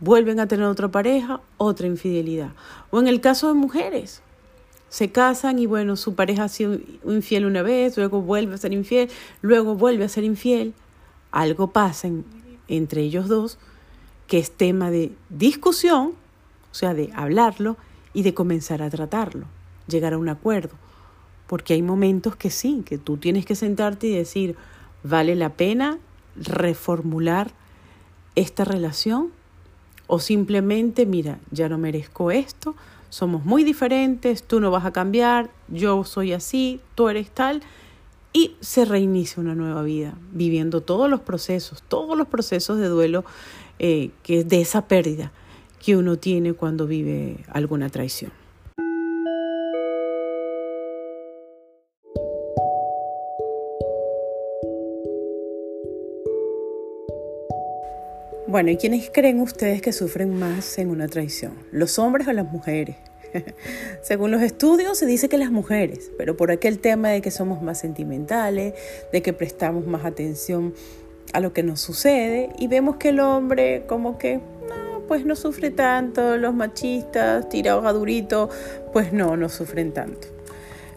Vuelven 0.00 0.40
a 0.40 0.48
tener 0.48 0.66
otra 0.66 0.90
pareja, 0.90 1.40
otra 1.56 1.86
infidelidad. 1.86 2.52
O 2.90 3.00
en 3.00 3.06
el 3.06 3.20
caso 3.20 3.48
de 3.48 3.54
mujeres, 3.54 4.22
se 4.88 5.10
casan 5.10 5.58
y 5.58 5.66
bueno, 5.66 5.96
su 5.96 6.14
pareja 6.14 6.44
ha 6.44 6.48
sido 6.48 6.78
infiel 7.06 7.46
una 7.46 7.62
vez, 7.62 7.96
luego 7.96 8.20
vuelve 8.20 8.54
a 8.54 8.58
ser 8.58 8.72
infiel, 8.74 9.08
luego 9.40 9.74
vuelve 9.74 10.04
a 10.04 10.08
ser 10.08 10.24
infiel. 10.24 10.74
Algo 11.30 11.68
pasa 11.68 12.08
entre 12.68 13.02
ellos 13.02 13.28
dos 13.28 13.58
que 14.26 14.38
es 14.38 14.50
tema 14.50 14.90
de 14.90 15.12
discusión, 15.28 16.12
o 16.70 16.74
sea, 16.74 16.94
de 16.94 17.10
hablarlo 17.14 17.76
y 18.14 18.22
de 18.22 18.34
comenzar 18.34 18.82
a 18.82 18.90
tratarlo, 18.90 19.46
llegar 19.88 20.14
a 20.14 20.18
un 20.18 20.28
acuerdo. 20.28 20.74
Porque 21.52 21.74
hay 21.74 21.82
momentos 21.82 22.34
que 22.34 22.48
sí, 22.48 22.82
que 22.82 22.96
tú 22.96 23.18
tienes 23.18 23.44
que 23.44 23.54
sentarte 23.54 24.06
y 24.06 24.16
decir, 24.16 24.56
vale 25.04 25.36
la 25.36 25.50
pena 25.50 25.98
reformular 26.34 27.50
esta 28.36 28.64
relación 28.64 29.32
o 30.06 30.18
simplemente, 30.18 31.04
mira, 31.04 31.40
ya 31.50 31.68
no 31.68 31.76
merezco 31.76 32.30
esto, 32.30 32.74
somos 33.10 33.44
muy 33.44 33.64
diferentes, 33.64 34.44
tú 34.44 34.60
no 34.60 34.70
vas 34.70 34.86
a 34.86 34.92
cambiar, 34.92 35.50
yo 35.68 36.04
soy 36.04 36.32
así, 36.32 36.80
tú 36.94 37.10
eres 37.10 37.30
tal, 37.30 37.60
y 38.32 38.56
se 38.60 38.86
reinicia 38.86 39.42
una 39.42 39.54
nueva 39.54 39.82
vida, 39.82 40.14
viviendo 40.32 40.80
todos 40.80 41.10
los 41.10 41.20
procesos, 41.20 41.82
todos 41.82 42.16
los 42.16 42.28
procesos 42.28 42.78
de 42.78 42.88
duelo 42.88 43.26
eh, 43.78 44.10
que 44.22 44.42
de 44.42 44.62
esa 44.62 44.88
pérdida 44.88 45.32
que 45.84 45.98
uno 45.98 46.16
tiene 46.16 46.54
cuando 46.54 46.86
vive 46.86 47.44
alguna 47.52 47.90
traición. 47.90 48.32
Bueno, 58.52 58.70
¿y 58.70 58.76
quiénes 58.76 59.10
creen 59.10 59.40
ustedes 59.40 59.80
que 59.80 59.94
sufren 59.94 60.38
más 60.38 60.76
en 60.76 60.90
una 60.90 61.08
traición? 61.08 61.54
¿Los 61.70 61.98
hombres 61.98 62.28
o 62.28 62.34
las 62.34 62.52
mujeres? 62.52 62.96
Según 64.02 64.30
los 64.30 64.42
estudios 64.42 64.98
se 64.98 65.06
dice 65.06 65.30
que 65.30 65.38
las 65.38 65.50
mujeres, 65.50 66.10
pero 66.18 66.36
por 66.36 66.50
aquel 66.50 66.78
tema 66.78 67.08
de 67.08 67.22
que 67.22 67.30
somos 67.30 67.62
más 67.62 67.80
sentimentales, 67.80 68.74
de 69.10 69.22
que 69.22 69.32
prestamos 69.32 69.86
más 69.86 70.04
atención 70.04 70.74
a 71.32 71.40
lo 71.40 71.54
que 71.54 71.62
nos 71.62 71.80
sucede 71.80 72.50
y 72.58 72.66
vemos 72.66 72.96
que 72.96 73.08
el 73.08 73.20
hombre 73.20 73.84
como 73.86 74.18
que 74.18 74.36
no, 74.36 75.00
pues 75.08 75.24
no 75.24 75.34
sufre 75.34 75.70
tanto, 75.70 76.36
los 76.36 76.54
machistas 76.54 77.48
tirados 77.48 77.86
a 77.86 77.94
durito, 77.94 78.50
pues 78.92 79.14
no, 79.14 79.34
no 79.38 79.48
sufren 79.48 79.92
tanto. 79.92 80.28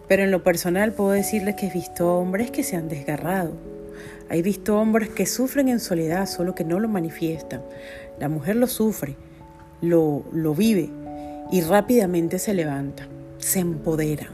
Pero 0.09 0.23
en 0.23 0.31
lo 0.31 0.43
personal 0.43 0.91
puedo 0.91 1.11
decirles 1.11 1.55
que 1.55 1.67
he 1.67 1.71
visto 1.71 2.17
hombres 2.17 2.51
que 2.51 2.63
se 2.63 2.75
han 2.75 2.89
desgarrado, 2.89 3.53
He 4.29 4.41
visto 4.41 4.79
hombres 4.79 5.09
que 5.09 5.25
sufren 5.25 5.67
en 5.67 5.79
soledad, 5.79 6.25
solo 6.25 6.55
que 6.55 6.63
no 6.63 6.79
lo 6.79 6.87
manifiestan. 6.87 7.61
La 8.19 8.29
mujer 8.29 8.55
lo 8.55 8.67
sufre, 8.67 9.15
lo, 9.81 10.23
lo 10.31 10.55
vive 10.55 10.89
y 11.51 11.61
rápidamente 11.61 12.39
se 12.39 12.53
levanta, 12.53 13.07
se 13.37 13.59
empoderan. 13.59 14.33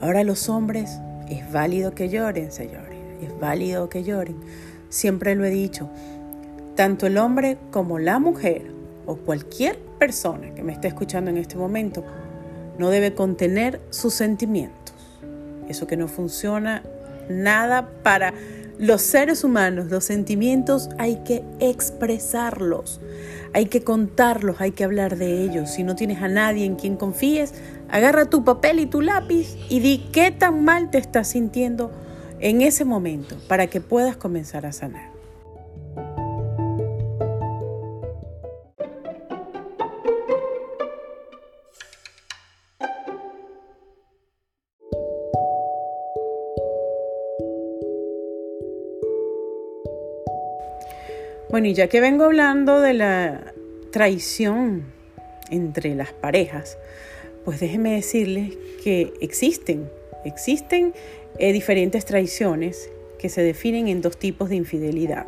Ahora 0.00 0.24
los 0.24 0.48
hombres, 0.48 0.98
es 1.28 1.50
válido 1.52 1.94
que 1.94 2.08
lloren, 2.08 2.50
señores, 2.50 2.96
es 3.22 3.38
válido 3.38 3.88
que 3.88 4.02
lloren. 4.02 4.36
Siempre 4.88 5.34
lo 5.34 5.44
he 5.44 5.50
dicho, 5.50 5.88
tanto 6.74 7.06
el 7.06 7.18
hombre 7.18 7.58
como 7.70 7.98
la 7.98 8.18
mujer 8.18 8.70
o 9.06 9.16
cualquier 9.16 9.78
persona 9.98 10.54
que 10.54 10.62
me 10.62 10.72
esté 10.72 10.88
escuchando 10.88 11.30
en 11.30 11.36
este 11.36 11.56
momento 11.56 12.04
no 12.78 12.90
debe 12.90 13.14
contener 13.14 13.80
sus 13.90 14.14
sentimientos. 14.14 14.94
Eso 15.68 15.86
que 15.86 15.96
no 15.96 16.08
funciona 16.08 16.82
nada 17.28 17.90
para 18.02 18.32
los 18.80 19.02
seres 19.02 19.44
humanos, 19.44 19.90
los 19.90 20.04
sentimientos 20.04 20.88
hay 20.96 21.16
que 21.16 21.44
expresarlos, 21.60 22.98
hay 23.52 23.66
que 23.66 23.82
contarlos, 23.84 24.62
hay 24.62 24.72
que 24.72 24.84
hablar 24.84 25.18
de 25.18 25.42
ellos. 25.44 25.70
Si 25.70 25.82
no 25.82 25.96
tienes 25.96 26.22
a 26.22 26.28
nadie 26.28 26.64
en 26.64 26.76
quien 26.76 26.96
confíes, 26.96 27.52
agarra 27.90 28.30
tu 28.30 28.42
papel 28.42 28.80
y 28.80 28.86
tu 28.86 29.02
lápiz 29.02 29.54
y 29.68 29.80
di 29.80 30.08
qué 30.12 30.30
tan 30.30 30.64
mal 30.64 30.90
te 30.90 30.96
estás 30.96 31.28
sintiendo 31.28 31.92
en 32.40 32.62
ese 32.62 32.86
momento 32.86 33.36
para 33.48 33.66
que 33.66 33.82
puedas 33.82 34.16
comenzar 34.16 34.64
a 34.64 34.72
sanar. 34.72 35.09
Bueno, 51.50 51.66
y 51.66 51.74
ya 51.74 51.88
que 51.88 52.00
vengo 52.00 52.22
hablando 52.24 52.80
de 52.80 52.94
la 52.94 53.52
traición 53.90 54.84
entre 55.50 55.96
las 55.96 56.12
parejas, 56.12 56.78
pues 57.44 57.58
déjenme 57.58 57.92
decirles 57.94 58.56
que 58.84 59.12
existen, 59.20 59.90
existen 60.24 60.94
eh, 61.38 61.52
diferentes 61.52 62.04
traiciones 62.04 62.88
que 63.18 63.28
se 63.28 63.42
definen 63.42 63.88
en 63.88 64.00
dos 64.00 64.16
tipos 64.16 64.48
de 64.48 64.54
infidelidad. 64.54 65.26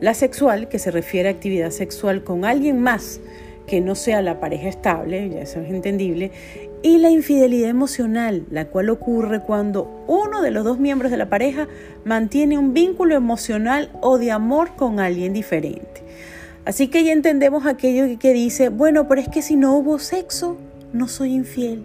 La 0.00 0.14
sexual, 0.14 0.70
que 0.70 0.78
se 0.78 0.90
refiere 0.90 1.28
a 1.28 1.32
actividad 1.32 1.72
sexual 1.72 2.24
con 2.24 2.46
alguien 2.46 2.80
más 2.80 3.20
que 3.66 3.82
no 3.82 3.94
sea 3.96 4.22
la 4.22 4.40
pareja 4.40 4.68
estable, 4.68 5.28
ya 5.28 5.42
eso 5.42 5.60
es 5.60 5.68
entendible, 5.68 6.30
y 6.82 6.98
la 6.98 7.10
infidelidad 7.10 7.68
emocional, 7.68 8.46
la 8.50 8.66
cual 8.66 8.88
ocurre 8.88 9.40
cuando 9.40 10.04
uno 10.06 10.40
de 10.40 10.50
los 10.50 10.64
dos 10.64 10.78
miembros 10.78 11.10
de 11.10 11.16
la 11.16 11.28
pareja 11.28 11.68
mantiene 12.04 12.58
un 12.58 12.72
vínculo 12.72 13.14
emocional 13.14 13.90
o 14.00 14.18
de 14.18 14.30
amor 14.30 14.76
con 14.76 14.98
alguien 14.98 15.32
diferente. 15.32 16.02
Así 16.64 16.88
que 16.88 17.04
ya 17.04 17.12
entendemos 17.12 17.66
aquello 17.66 18.18
que 18.18 18.32
dice, 18.32 18.68
bueno, 18.68 19.08
pero 19.08 19.20
es 19.20 19.28
que 19.28 19.42
si 19.42 19.56
no 19.56 19.76
hubo 19.76 19.98
sexo, 19.98 20.56
no 20.92 21.08
soy 21.08 21.34
infiel. 21.34 21.82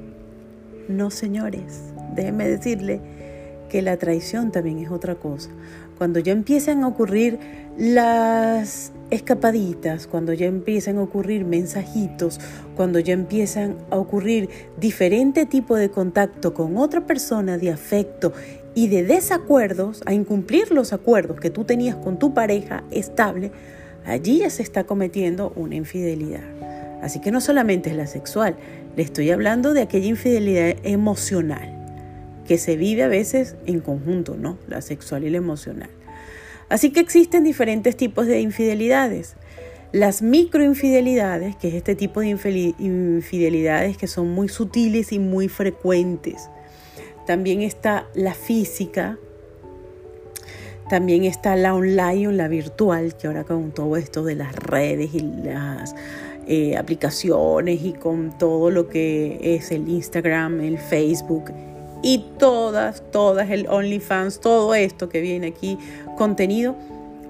No, 0.87 1.11
señores, 1.11 1.81
déjenme 2.15 2.47
decirle 2.47 3.01
que 3.69 3.81
la 3.81 3.97
traición 3.97 4.51
también 4.51 4.79
es 4.79 4.91
otra 4.91 5.15
cosa. 5.15 5.49
Cuando 5.97 6.19
ya 6.19 6.33
empiezan 6.33 6.83
a 6.83 6.87
ocurrir 6.87 7.39
las 7.77 8.91
escapaditas, 9.11 10.07
cuando 10.07 10.33
ya 10.33 10.47
empiezan 10.47 10.97
a 10.97 11.03
ocurrir 11.03 11.45
mensajitos, 11.45 12.39
cuando 12.75 12.99
ya 12.99 13.13
empiezan 13.13 13.77
a 13.91 13.97
ocurrir 13.97 14.49
diferente 14.79 15.45
tipo 15.45 15.75
de 15.75 15.89
contacto 15.89 16.53
con 16.53 16.77
otra 16.77 17.05
persona 17.05 17.57
de 17.57 17.71
afecto 17.71 18.33
y 18.73 18.87
de 18.87 19.03
desacuerdos, 19.03 20.01
a 20.05 20.13
incumplir 20.13 20.71
los 20.71 20.93
acuerdos 20.93 21.39
que 21.39 21.49
tú 21.49 21.63
tenías 21.63 21.95
con 21.95 22.19
tu 22.19 22.33
pareja 22.33 22.83
estable, 22.91 23.51
allí 24.05 24.39
ya 24.39 24.49
se 24.49 24.63
está 24.63 24.83
cometiendo 24.83 25.53
una 25.55 25.75
infidelidad. 25.75 26.43
Así 27.01 27.21
que 27.21 27.31
no 27.31 27.41
solamente 27.41 27.91
es 27.91 27.95
la 27.95 28.07
sexual, 28.07 28.55
Le 28.95 29.03
estoy 29.03 29.29
hablando 29.29 29.73
de 29.73 29.81
aquella 29.81 30.07
infidelidad 30.07 30.77
emocional 30.83 31.69
que 32.47 32.57
se 32.57 32.77
vive 32.77 33.03
a 33.03 33.09
veces 33.09 33.57
en 33.65 33.81
conjunto, 33.81 34.37
¿no? 34.37 34.57
La 34.69 34.81
sexual 34.81 35.25
y 35.25 35.29
la 35.29 35.37
emocional. 35.37 35.89
Así 36.69 36.91
que 36.91 36.99
existen 36.99 37.43
diferentes 37.43 37.95
tipos 37.95 38.25
de 38.27 38.41
infidelidades. 38.41 39.35
Las 39.91 40.21
microinfidelidades, 40.21 41.55
que 41.55 41.69
es 41.69 41.73
este 41.75 41.95
tipo 41.95 42.19
de 42.21 42.27
infidelidades 42.27 43.97
que 43.97 44.07
son 44.07 44.31
muy 44.31 44.49
sutiles 44.49 45.11
y 45.11 45.19
muy 45.19 45.47
frecuentes. 45.47 46.49
También 47.25 47.61
está 47.61 48.07
la 48.13 48.33
física, 48.33 49.17
también 50.89 51.23
está 51.23 51.55
la 51.55 51.73
online 51.73 52.27
o 52.27 52.31
la 52.31 52.47
virtual, 52.47 53.15
que 53.15 53.27
ahora 53.27 53.43
con 53.43 53.71
todo 53.71 53.95
esto 53.97 54.23
de 54.23 54.35
las 54.35 54.53
redes 54.55 55.13
y 55.13 55.21
las 55.21 55.95
eh, 56.47 56.77
aplicaciones 56.77 57.83
y 57.83 57.93
con 57.93 58.37
todo 58.37 58.69
lo 58.69 58.87
que 58.87 59.39
es 59.41 59.71
el 59.71 59.89
Instagram, 59.89 60.61
el 60.61 60.77
Facebook 60.77 61.51
y 62.03 62.23
todas, 62.37 63.01
todas, 63.11 63.49
el 63.49 63.67
OnlyFans, 63.67 64.39
todo 64.39 64.75
esto 64.75 65.09
que 65.09 65.21
viene 65.21 65.47
aquí, 65.47 65.79
contenido, 66.15 66.75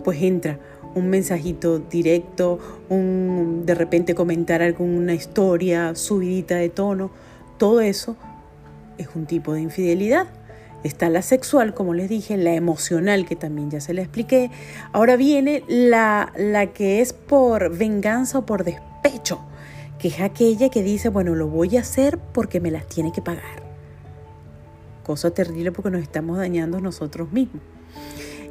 pues 0.04 0.22
entra 0.22 0.60
un 0.96 1.10
mensajito 1.10 1.80
directo, 1.80 2.58
un 2.90 3.66
de 3.66 3.76
repente 3.76 4.16
comentar 4.16 4.62
alguna 4.62 5.14
historia 5.14 5.94
subidita 5.94 6.56
de 6.56 6.70
tono, 6.70 7.12
todo 7.58 7.82
eso 7.82 8.16
es 8.98 9.10
un 9.14 9.26
tipo 9.26 9.54
de 9.54 9.62
infidelidad. 9.62 10.28
Está 10.84 11.10
la 11.10 11.22
sexual, 11.22 11.74
como 11.74 11.94
les 11.94 12.10
dije, 12.10 12.38
la 12.38 12.54
emocional, 12.54 13.26
que 13.26 13.36
también 13.36 13.72
ya 13.72 13.82
se 13.82 13.94
la 13.94 14.02
expliqué. 14.02 14.52
Ahora 14.94 15.16
viene 15.16 15.64
la, 15.68 16.32
la 16.38 16.68
que 16.68 17.02
es 17.02 17.12
por 17.12 17.76
venganza 17.76 18.40
o 18.40 18.46
por 18.46 18.64
despecho, 18.64 19.40
que 19.98 20.10
es 20.10 20.22
aquella 20.22 20.70
que 20.70 20.84
dice, 20.84 21.10
bueno, 21.10 21.34
lo 21.34 21.48
voy 21.48 21.78
a 21.78 21.82
hacer 21.82 22.20
porque 22.20 22.60
me 22.60 22.72
las 22.72 22.88
tiene 22.88 23.12
que 23.12 23.22
pagar. 23.22 23.64
Cosa 25.04 25.32
terrible 25.32 25.72
porque 25.72 25.90
nos 25.90 26.04
estamos 26.04 26.38
dañando 26.38 26.80
nosotros 26.80 27.32
mismos. 27.32 27.64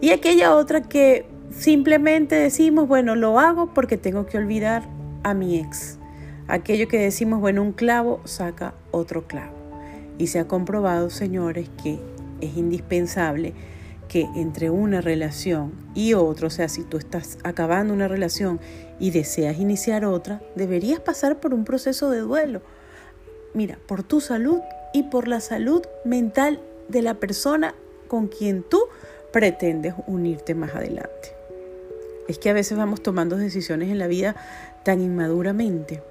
Y 0.01 0.11
aquella 0.11 0.55
otra 0.55 0.83
que 0.83 1.27
simplemente 1.51 2.35
decimos, 2.35 2.89
bueno, 2.89 3.15
lo 3.15 3.39
hago 3.39 3.73
porque 3.73 3.97
tengo 3.97 4.27
que 4.27 4.39
olvidar 4.39 4.89
a 5.23 5.35
mi 5.35 5.59
ex. 5.59 5.99
Aquello 6.49 6.89
que 6.89 6.99
decimos, 6.99 7.41
bueno, 7.41 7.63
un 7.63 7.73
clavo 7.73 8.21
saca 8.25 8.75
otro 8.91 9.27
clavo. 9.27 9.55
Y 10.19 10.27
se 10.29 10.39
ha 10.39 10.47
comprobado, 10.47 11.11
señores, 11.11 11.71
que 11.83 11.99
es 12.41 12.57
indispensable 12.57 13.55
que 14.09 14.29
entre 14.37 14.71
una 14.71 15.01
relación 15.01 15.73
y 15.95 16.15
otra, 16.15 16.49
o 16.49 16.51
sea, 16.51 16.69
si 16.69 16.83
tú 16.83 16.99
estás 16.99 17.39
acabando 17.43 17.95
una 17.95 18.07
relación 18.07 18.61
y 19.01 19.11
deseas 19.11 19.59
iniciar 19.59 20.05
otra, 20.05 20.43
deberías 20.55 21.01
pasar 21.01 21.41
por 21.41 21.55
un 21.55 21.65
proceso 21.65 22.11
de 22.11 22.21
duelo. 22.21 22.61
Mira, 23.55 23.79
por 23.87 24.03
tu 24.03 24.21
salud 24.21 24.61
y 24.93 25.05
por 25.05 25.27
la 25.27 25.41
salud 25.41 25.83
mental 26.05 26.61
de 26.89 27.03
la 27.03 27.15
persona 27.15 27.75
con 28.07 28.29
quien 28.29 28.63
tú 28.63 28.83
pretendes 29.35 29.95
unirte 30.07 30.55
más 30.55 30.77
adelante. 30.77 31.35
Es 32.29 32.39
que 32.39 32.51
a 32.51 32.53
veces 32.53 32.79
vamos 32.79 33.03
tomando 33.03 33.37
decisiones 33.37 33.91
en 33.91 33.99
la 33.99 34.07
vida 34.07 34.37
tan 34.85 35.01
inmaduramente 35.01 36.05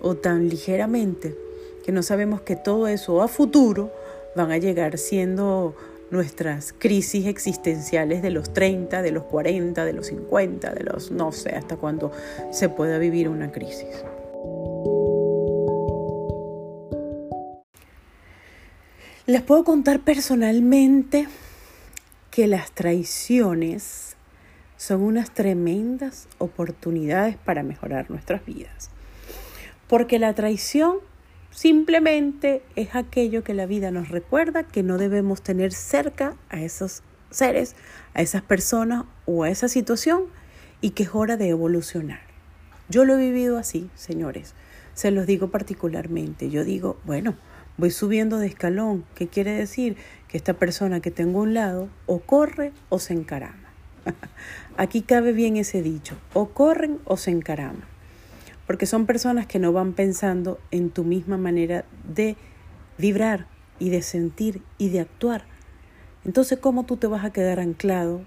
o 0.00 0.14
tan 0.16 0.48
ligeramente 0.48 1.36
que 1.84 1.92
no 1.92 2.02
sabemos 2.02 2.40
que 2.40 2.56
todo 2.56 2.88
eso 2.88 3.20
a 3.20 3.28
futuro 3.28 3.92
van 4.34 4.52
a 4.52 4.56
llegar 4.56 4.96
siendo 4.96 5.76
nuestras 6.10 6.72
crisis 6.72 7.26
existenciales 7.26 8.22
de 8.22 8.30
los 8.30 8.50
30, 8.54 9.02
de 9.02 9.10
los 9.10 9.24
40, 9.24 9.84
de 9.84 9.92
los 9.92 10.06
50, 10.06 10.72
de 10.72 10.82
los 10.82 11.10
no 11.10 11.32
sé 11.32 11.50
hasta 11.50 11.76
cuándo 11.76 12.10
se 12.52 12.70
pueda 12.70 12.96
vivir 12.96 13.28
una 13.28 13.52
crisis. 13.52 14.02
Les 19.26 19.42
puedo 19.42 19.62
contar 19.62 20.00
personalmente 20.00 21.28
que 22.36 22.46
las 22.48 22.70
traiciones 22.70 24.14
son 24.76 25.00
unas 25.00 25.30
tremendas 25.30 26.28
oportunidades 26.36 27.38
para 27.38 27.62
mejorar 27.62 28.10
nuestras 28.10 28.44
vidas. 28.44 28.90
Porque 29.88 30.18
la 30.18 30.34
traición 30.34 30.98
Simplemente 31.50 32.62
es 32.74 32.94
aquello 32.94 33.42
que 33.42 33.54
la 33.54 33.64
vida 33.64 33.90
nos 33.90 34.10
recuerda 34.10 34.64
que 34.64 34.82
no 34.82 34.98
debemos 34.98 35.40
tener 35.40 35.72
cerca 35.72 36.36
a 36.50 36.60
esos 36.60 37.02
seres, 37.30 37.74
a 38.12 38.20
esas 38.20 38.42
personas 38.42 39.04
o 39.24 39.44
a 39.44 39.48
esa 39.48 39.68
situación 39.68 40.24
y 40.82 40.90
que 40.90 41.04
es 41.04 41.14
hora 41.14 41.38
de 41.38 41.48
evolucionar. 41.48 42.20
Yo 42.90 43.06
lo 43.06 43.14
he 43.14 43.18
vivido 43.18 43.56
así, 43.56 43.88
señores. 43.94 44.52
Se 44.92 45.10
los 45.10 45.26
digo 45.26 45.48
particularmente. 45.48 46.50
Yo 46.50 46.62
digo, 46.62 46.98
bueno, 47.06 47.36
voy 47.76 47.90
subiendo 47.90 48.38
de 48.38 48.46
escalón. 48.46 49.04
¿Qué 49.14 49.28
quiere 49.28 49.52
decir? 49.52 49.96
Que 50.28 50.36
esta 50.36 50.54
persona 50.54 51.00
que 51.00 51.10
tengo 51.10 51.40
a 51.40 51.42
un 51.42 51.54
lado 51.54 51.88
o 52.06 52.20
corre 52.20 52.72
o 52.88 52.98
se 52.98 53.14
encarama. 53.14 53.70
Aquí 54.76 55.02
cabe 55.02 55.32
bien 55.32 55.56
ese 55.56 55.82
dicho, 55.82 56.16
o 56.32 56.48
corren 56.50 56.98
o 57.04 57.16
se 57.16 57.30
encaraman 57.30 57.96
porque 58.66 58.86
son 58.86 59.06
personas 59.06 59.46
que 59.46 59.58
no 59.58 59.72
van 59.72 59.92
pensando 59.92 60.58
en 60.70 60.90
tu 60.90 61.04
misma 61.04 61.38
manera 61.38 61.84
de 62.12 62.36
vibrar 62.98 63.46
y 63.78 63.90
de 63.90 64.02
sentir 64.02 64.62
y 64.78 64.88
de 64.88 65.00
actuar. 65.00 65.44
Entonces, 66.24 66.58
¿cómo 66.58 66.84
tú 66.84 66.96
te 66.96 67.06
vas 67.06 67.24
a 67.24 67.32
quedar 67.32 67.60
anclado 67.60 68.22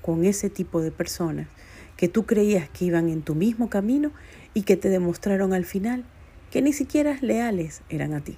con 0.00 0.24
ese 0.24 0.48
tipo 0.48 0.80
de 0.80 0.92
personas 0.92 1.48
que 1.96 2.08
tú 2.08 2.24
creías 2.24 2.68
que 2.70 2.84
iban 2.84 3.08
en 3.08 3.22
tu 3.22 3.34
mismo 3.34 3.68
camino 3.68 4.12
y 4.54 4.62
que 4.62 4.76
te 4.76 4.88
demostraron 4.88 5.52
al 5.52 5.64
final 5.64 6.04
que 6.50 6.62
ni 6.62 6.72
siquiera 6.72 7.18
leales 7.20 7.82
eran 7.88 8.14
a 8.14 8.20
ti? 8.20 8.36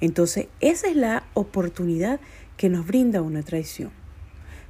Entonces, 0.00 0.46
esa 0.60 0.88
es 0.88 0.96
la 0.96 1.24
oportunidad 1.34 2.20
que 2.56 2.68
nos 2.68 2.86
brinda 2.86 3.22
una 3.22 3.42
traición 3.42 3.90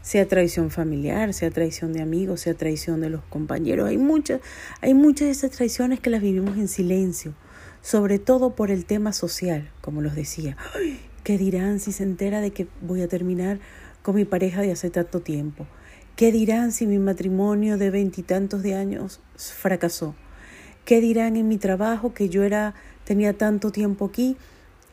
sea 0.09 0.27
traición 0.27 0.71
familiar, 0.71 1.35
sea 1.35 1.51
traición 1.51 1.93
de 1.93 2.01
amigos, 2.01 2.41
sea 2.41 2.55
traición 2.55 3.03
de 3.03 3.11
los 3.11 3.23
compañeros. 3.25 3.89
Hay 3.89 3.99
muchas, 3.99 4.41
hay 4.81 4.95
muchas 4.95 5.27
de 5.27 5.33
esas 5.33 5.51
traiciones 5.51 6.01
que 6.01 6.09
las 6.09 6.23
vivimos 6.23 6.57
en 6.57 6.69
silencio, 6.69 7.35
sobre 7.83 8.19
todo 8.19 8.55
por 8.55 8.71
el 8.71 8.87
tema 8.87 9.13
social, 9.13 9.71
como 9.83 10.01
los 10.01 10.15
decía. 10.15 10.57
¿Qué 11.25 11.37
dirán 11.37 11.79
si 11.79 11.93
se 11.93 12.05
entera 12.05 12.41
de 12.41 12.53
que 12.53 12.69
voy 12.81 13.03
a 13.03 13.09
terminar 13.09 13.59
con 14.03 14.15
mi 14.15 14.25
pareja 14.25 14.63
de 14.63 14.73
hace 14.73 14.89
tanto 14.89 15.21
tiempo? 15.21 15.67
¿Qué 16.17 16.33
dirán 16.33 16.73
si 16.73 16.87
mi 16.87 16.99
matrimonio 16.99 17.77
de 17.77 17.91
veintitantos 17.91 18.63
de 18.63 18.77
años 18.77 19.21
fracasó? 19.37 20.15
¿Qué 20.87 21.03
dirán 21.03 21.37
en 21.37 21.49
mi 21.49 21.59
trabajo 21.59 22.15
que 22.15 22.31
yo 22.31 22.45
era 22.45 22.75
tenía 23.05 23.35
tanto 23.35 23.73
tiempo 23.73 24.07
aquí 24.07 24.39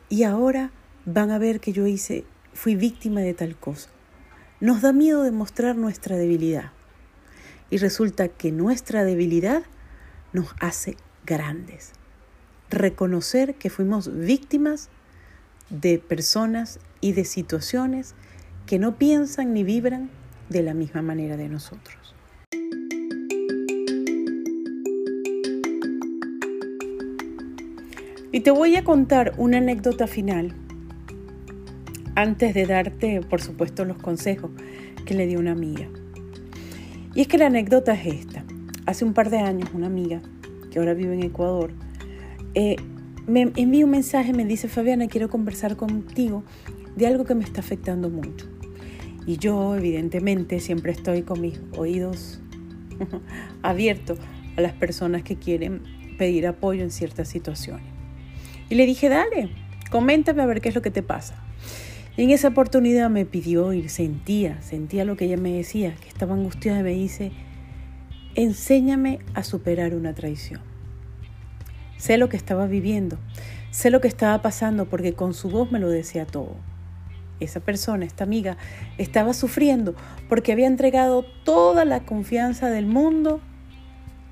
y 0.08 0.22
ahora 0.22 0.70
van 1.04 1.30
a 1.30 1.38
ver 1.38 1.60
que 1.60 1.72
yo 1.72 1.86
hice 1.86 2.24
fui 2.52 2.76
víctima 2.76 3.20
de 3.20 3.34
tal 3.34 3.56
cosa? 3.56 3.90
Nos 4.60 4.80
da 4.80 4.92
miedo 4.92 5.22
demostrar 5.22 5.76
nuestra 5.76 6.16
debilidad. 6.16 6.72
Y 7.68 7.78
resulta 7.78 8.28
que 8.28 8.52
nuestra 8.52 9.04
debilidad 9.04 9.62
nos 10.32 10.54
hace 10.60 10.96
grandes. 11.24 11.92
Reconocer 12.70 13.56
que 13.56 13.70
fuimos 13.70 14.16
víctimas 14.16 14.88
de 15.68 15.98
personas 15.98 16.78
y 17.00 17.12
de 17.12 17.24
situaciones 17.24 18.14
que 18.66 18.78
no 18.78 18.96
piensan 18.96 19.52
ni 19.52 19.64
vibran 19.64 20.10
de 20.48 20.62
la 20.62 20.74
misma 20.74 21.02
manera 21.02 21.36
de 21.36 21.48
nosotros. 21.48 22.05
Te 28.46 28.52
voy 28.52 28.76
a 28.76 28.84
contar 28.84 29.32
una 29.38 29.58
anécdota 29.58 30.06
final 30.06 30.52
antes 32.14 32.54
de 32.54 32.64
darte, 32.64 33.20
por 33.22 33.40
supuesto, 33.40 33.84
los 33.84 33.96
consejos 33.96 34.52
que 35.04 35.14
le 35.14 35.26
dio 35.26 35.40
una 35.40 35.50
amiga. 35.50 35.88
Y 37.12 37.22
es 37.22 37.26
que 37.26 37.38
la 37.38 37.46
anécdota 37.46 37.94
es 37.94 38.06
esta. 38.06 38.44
Hace 38.86 39.04
un 39.04 39.14
par 39.14 39.30
de 39.30 39.38
años 39.38 39.70
una 39.74 39.88
amiga, 39.88 40.22
que 40.70 40.78
ahora 40.78 40.94
vive 40.94 41.14
en 41.14 41.24
Ecuador, 41.24 41.72
eh, 42.54 42.76
me 43.26 43.50
envía 43.56 43.84
un 43.84 43.90
mensaje, 43.90 44.32
me 44.32 44.44
dice, 44.44 44.68
Fabiana, 44.68 45.08
quiero 45.08 45.28
conversar 45.28 45.76
contigo 45.76 46.44
de 46.94 47.08
algo 47.08 47.24
que 47.24 47.34
me 47.34 47.42
está 47.42 47.62
afectando 47.62 48.10
mucho. 48.10 48.46
Y 49.26 49.38
yo, 49.38 49.74
evidentemente, 49.74 50.60
siempre 50.60 50.92
estoy 50.92 51.22
con 51.22 51.40
mis 51.40 51.58
oídos 51.76 52.40
abiertos 53.62 54.20
a 54.56 54.60
las 54.60 54.74
personas 54.74 55.24
que 55.24 55.34
quieren 55.34 55.82
pedir 56.16 56.46
apoyo 56.46 56.84
en 56.84 56.92
ciertas 56.92 57.26
situaciones. 57.26 57.95
Y 58.68 58.74
le 58.74 58.86
dije, 58.86 59.08
dale, 59.08 59.50
coméntame 59.90 60.42
a 60.42 60.46
ver 60.46 60.60
qué 60.60 60.68
es 60.68 60.74
lo 60.74 60.82
que 60.82 60.90
te 60.90 61.02
pasa. 61.02 61.34
Y 62.16 62.24
en 62.24 62.30
esa 62.30 62.48
oportunidad 62.48 63.10
me 63.10 63.26
pidió 63.26 63.72
y 63.72 63.88
sentía, 63.88 64.60
sentía 64.62 65.04
lo 65.04 65.16
que 65.16 65.26
ella 65.26 65.36
me 65.36 65.52
decía, 65.52 65.94
que 65.94 66.08
estaba 66.08 66.34
angustiada 66.34 66.80
y 66.80 66.82
me 66.82 66.90
dice, 66.90 67.32
enséñame 68.34 69.18
a 69.34 69.44
superar 69.44 69.94
una 69.94 70.14
traición. 70.14 70.60
Sé 71.98 72.16
lo 72.16 72.28
que 72.28 72.36
estaba 72.36 72.66
viviendo, 72.66 73.18
sé 73.70 73.90
lo 73.90 74.00
que 74.00 74.08
estaba 74.08 74.40
pasando 74.40 74.86
porque 74.86 75.12
con 75.12 75.34
su 75.34 75.50
voz 75.50 75.70
me 75.70 75.78
lo 75.78 75.90
decía 75.90 76.26
todo. 76.26 76.56
Esa 77.38 77.60
persona, 77.60 78.06
esta 78.06 78.24
amiga, 78.24 78.56
estaba 78.96 79.34
sufriendo 79.34 79.94
porque 80.28 80.52
había 80.52 80.66
entregado 80.66 81.22
toda 81.44 81.84
la 81.84 82.04
confianza 82.04 82.70
del 82.70 82.86
mundo 82.86 83.40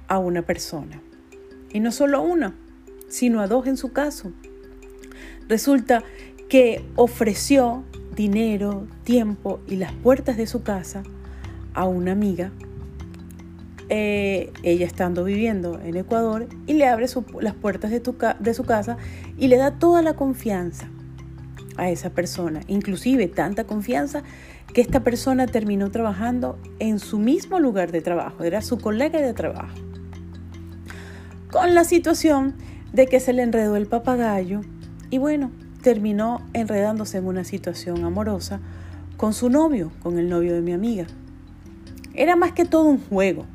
a 0.08 0.18
una 0.18 0.40
persona. 0.42 1.02
Y 1.70 1.80
no 1.80 1.92
solo 1.92 2.22
una, 2.22 2.54
sino 3.08 3.40
a 3.40 3.46
dos 3.46 3.66
en 3.66 3.76
su 3.76 3.92
caso. 3.92 4.32
Resulta 5.48 6.02
que 6.48 6.84
ofreció 6.96 7.84
dinero, 8.14 8.86
tiempo 9.04 9.60
y 9.66 9.76
las 9.76 9.92
puertas 9.92 10.36
de 10.36 10.46
su 10.46 10.62
casa 10.62 11.02
a 11.74 11.86
una 11.86 12.12
amiga, 12.12 12.52
eh, 13.88 14.52
ella 14.62 14.86
estando 14.86 15.24
viviendo 15.24 15.80
en 15.80 15.96
Ecuador, 15.96 16.46
y 16.66 16.74
le 16.74 16.86
abre 16.86 17.06
las 17.40 17.54
puertas 17.54 17.90
de, 17.90 18.02
de 18.40 18.54
su 18.54 18.64
casa 18.64 18.96
y 19.36 19.48
le 19.48 19.56
da 19.56 19.78
toda 19.78 20.00
la 20.02 20.14
confianza 20.14 20.88
a 21.76 21.90
esa 21.90 22.10
persona, 22.10 22.60
inclusive 22.68 23.26
tanta 23.26 23.64
confianza 23.64 24.22
que 24.72 24.80
esta 24.80 25.00
persona 25.00 25.46
terminó 25.46 25.90
trabajando 25.90 26.58
en 26.78 26.98
su 26.98 27.18
mismo 27.18 27.58
lugar 27.58 27.92
de 27.92 28.00
trabajo, 28.00 28.44
era 28.44 28.62
su 28.62 28.78
colega 28.78 29.20
de 29.20 29.34
trabajo. 29.34 29.74
Con 31.50 31.74
la 31.74 31.84
situación 31.84 32.54
de 32.94 33.06
que 33.06 33.18
se 33.18 33.32
le 33.32 33.42
enredó 33.42 33.74
el 33.74 33.86
papagayo 33.86 34.60
y 35.10 35.18
bueno, 35.18 35.50
terminó 35.82 36.40
enredándose 36.52 37.18
en 37.18 37.26
una 37.26 37.42
situación 37.42 38.04
amorosa 38.04 38.60
con 39.16 39.34
su 39.34 39.50
novio, 39.50 39.90
con 40.00 40.16
el 40.16 40.28
novio 40.28 40.54
de 40.54 40.62
mi 40.62 40.72
amiga. 40.72 41.06
Era 42.14 42.36
más 42.36 42.52
que 42.52 42.64
todo 42.64 42.84
un 42.84 42.98
juego. 42.98 43.46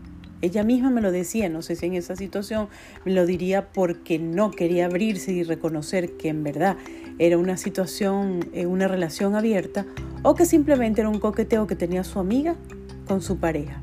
Ella 0.41 0.63
misma 0.63 0.89
me 0.89 1.01
lo 1.01 1.11
decía, 1.11 1.47
no 1.47 1.61
sé 1.61 1.77
si 1.77 1.85
en 1.85 1.93
esa 1.93 2.17
situación 2.17 2.67
me 3.05 3.13
lo 3.13 3.25
diría 3.25 3.71
porque 3.71 4.19
no 4.19 4.51
quería 4.51 4.85
abrirse 4.85 5.31
y 5.31 5.43
reconocer 5.43 6.17
que 6.17 6.27
en 6.27 6.43
verdad 6.43 6.75
era 7.17 7.37
una 7.37 7.55
situación, 7.55 8.49
eh, 8.53 8.65
una 8.65 8.89
relación 8.89 9.35
abierta 9.35 9.85
o 10.21 10.35
que 10.35 10.45
simplemente 10.45 10.99
era 10.99 11.09
un 11.09 11.19
coqueteo 11.19 11.65
que 11.65 11.75
tenía 11.75 12.03
su 12.03 12.19
amiga 12.19 12.55
con 13.07 13.21
su 13.21 13.37
pareja. 13.37 13.81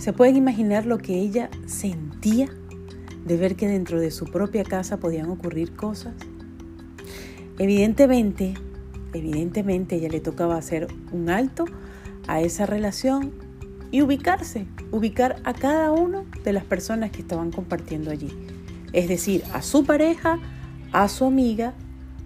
¿Se 0.00 0.14
pueden 0.14 0.36
imaginar 0.36 0.86
lo 0.86 0.98
que 0.98 1.18
ella 1.18 1.50
sentía 1.66 2.48
de 3.24 3.36
ver 3.36 3.56
que 3.56 3.68
dentro 3.68 4.00
de 4.00 4.10
su 4.10 4.26
propia 4.26 4.64
casa 4.64 4.98
podían 4.98 5.30
ocurrir 5.30 5.74
cosas? 5.74 6.14
Evidentemente, 7.58 8.54
evidentemente 9.12 9.96
ella 9.96 10.08
le 10.08 10.20
tocaba 10.20 10.56
hacer 10.56 10.88
un 11.12 11.30
alto 11.30 11.64
a 12.26 12.40
esa 12.40 12.66
relación 12.66 13.32
y 13.90 14.02
ubicarse, 14.02 14.66
ubicar 14.90 15.36
a 15.44 15.52
cada 15.52 15.92
uno 15.92 16.24
de 16.44 16.52
las 16.52 16.64
personas 16.64 17.10
que 17.10 17.20
estaban 17.20 17.50
compartiendo 17.50 18.10
allí. 18.10 18.30
Es 18.92 19.08
decir, 19.08 19.44
a 19.52 19.62
su 19.62 19.84
pareja, 19.84 20.38
a 20.92 21.08
su 21.08 21.26
amiga 21.26 21.74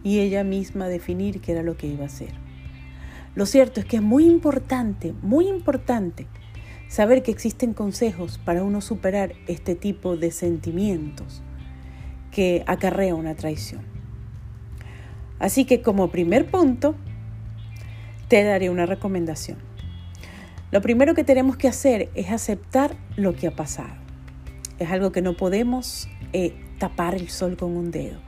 y 0.02 0.20
ella 0.20 0.44
misma 0.44 0.86
definir 0.86 1.40
qué 1.40 1.52
era 1.52 1.62
lo 1.62 1.76
que 1.76 1.88
iba 1.88 2.04
a 2.04 2.06
hacer. 2.06 2.32
Lo 3.34 3.46
cierto 3.46 3.80
es 3.80 3.86
que 3.86 3.96
es 3.96 4.02
muy 4.02 4.24
importante, 4.24 5.12
muy 5.22 5.48
importante 5.48 6.26
saber 6.88 7.22
que 7.22 7.30
existen 7.30 7.74
consejos 7.74 8.38
para 8.38 8.62
uno 8.62 8.80
superar 8.80 9.34
este 9.46 9.74
tipo 9.74 10.16
de 10.16 10.30
sentimientos 10.30 11.42
que 12.30 12.64
acarrea 12.66 13.14
una 13.14 13.34
traición. 13.34 13.82
Así 15.38 15.64
que 15.64 15.82
como 15.82 16.10
primer 16.10 16.46
punto, 16.46 16.94
te 18.28 18.42
daré 18.42 18.70
una 18.70 18.86
recomendación. 18.86 19.58
Lo 20.70 20.80
primero 20.80 21.14
que 21.14 21.24
tenemos 21.24 21.56
que 21.56 21.68
hacer 21.68 22.10
es 22.14 22.30
aceptar 22.30 22.96
lo 23.16 23.34
que 23.34 23.46
ha 23.46 23.52
pasado. 23.52 23.94
Es 24.78 24.90
algo 24.90 25.12
que 25.12 25.22
no 25.22 25.36
podemos 25.36 26.08
eh, 26.32 26.54
tapar 26.78 27.14
el 27.14 27.28
sol 27.28 27.56
con 27.56 27.76
un 27.76 27.90
dedo. 27.90 28.18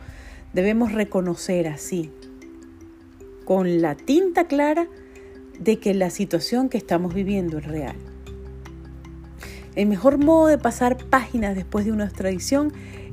Debemos 0.53 0.93
reconocer 0.93 1.69
así, 1.69 2.11
con 3.45 3.83
la 3.83 3.95
tinta 3.95 4.47
clara, 4.47 4.87
de 5.59 5.79
que 5.79 5.93
la 5.93 6.11
situación 6.11 6.69
que 6.69 6.79
estamos 6.79 7.13
viviendo 7.13 7.59
es 7.59 7.67
real. 7.67 7.97
El 9.79 9.87
mejor 9.87 10.19
modo 10.19 10.49
de 10.49 10.59
pasar 10.59 10.97
páginas 10.97 11.55
después 11.55 11.85
de 11.85 11.93
una 11.93 12.07
extradición 12.07 12.73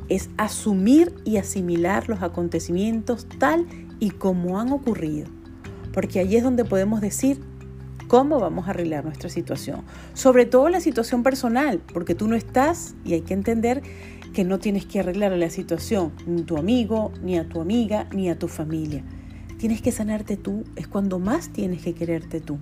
es 0.09 0.31
asumir 0.37 1.13
y 1.23 1.37
asimilar 1.37 2.09
los 2.09 2.23
acontecimientos 2.23 3.27
tal 3.37 3.67
y 3.99 4.09
como 4.09 4.59
han 4.59 4.71
ocurrido, 4.71 5.27
porque 5.93 6.19
allí 6.19 6.37
es 6.37 6.43
donde 6.43 6.65
podemos 6.65 7.01
decir 7.01 7.39
cómo 8.07 8.39
vamos 8.39 8.65
a 8.65 8.71
arreglar 8.71 9.05
nuestra 9.05 9.29
situación, 9.29 9.83
sobre 10.15 10.47
todo 10.47 10.69
la 10.69 10.79
situación 10.79 11.21
personal, 11.21 11.83
porque 11.93 12.15
tú 12.15 12.27
no 12.27 12.35
estás 12.35 12.95
y 13.05 13.13
hay 13.13 13.21
que 13.21 13.35
entender 13.35 13.83
que 14.33 14.43
no 14.43 14.57
tienes 14.57 14.87
que 14.87 15.01
arreglar 15.01 15.33
la 15.33 15.51
situación 15.51 16.13
ni 16.25 16.41
a 16.41 16.45
tu 16.47 16.57
amigo, 16.57 17.11
ni 17.21 17.37
a 17.37 17.47
tu 17.47 17.61
amiga, 17.61 18.07
ni 18.11 18.27
a 18.27 18.39
tu 18.39 18.47
familia. 18.47 19.03
Tienes 19.59 19.83
que 19.83 19.91
sanarte 19.91 20.35
tú, 20.35 20.63
es 20.75 20.87
cuando 20.87 21.19
más 21.19 21.49
tienes 21.49 21.83
que 21.83 21.93
quererte 21.93 22.41
tú. 22.41 22.57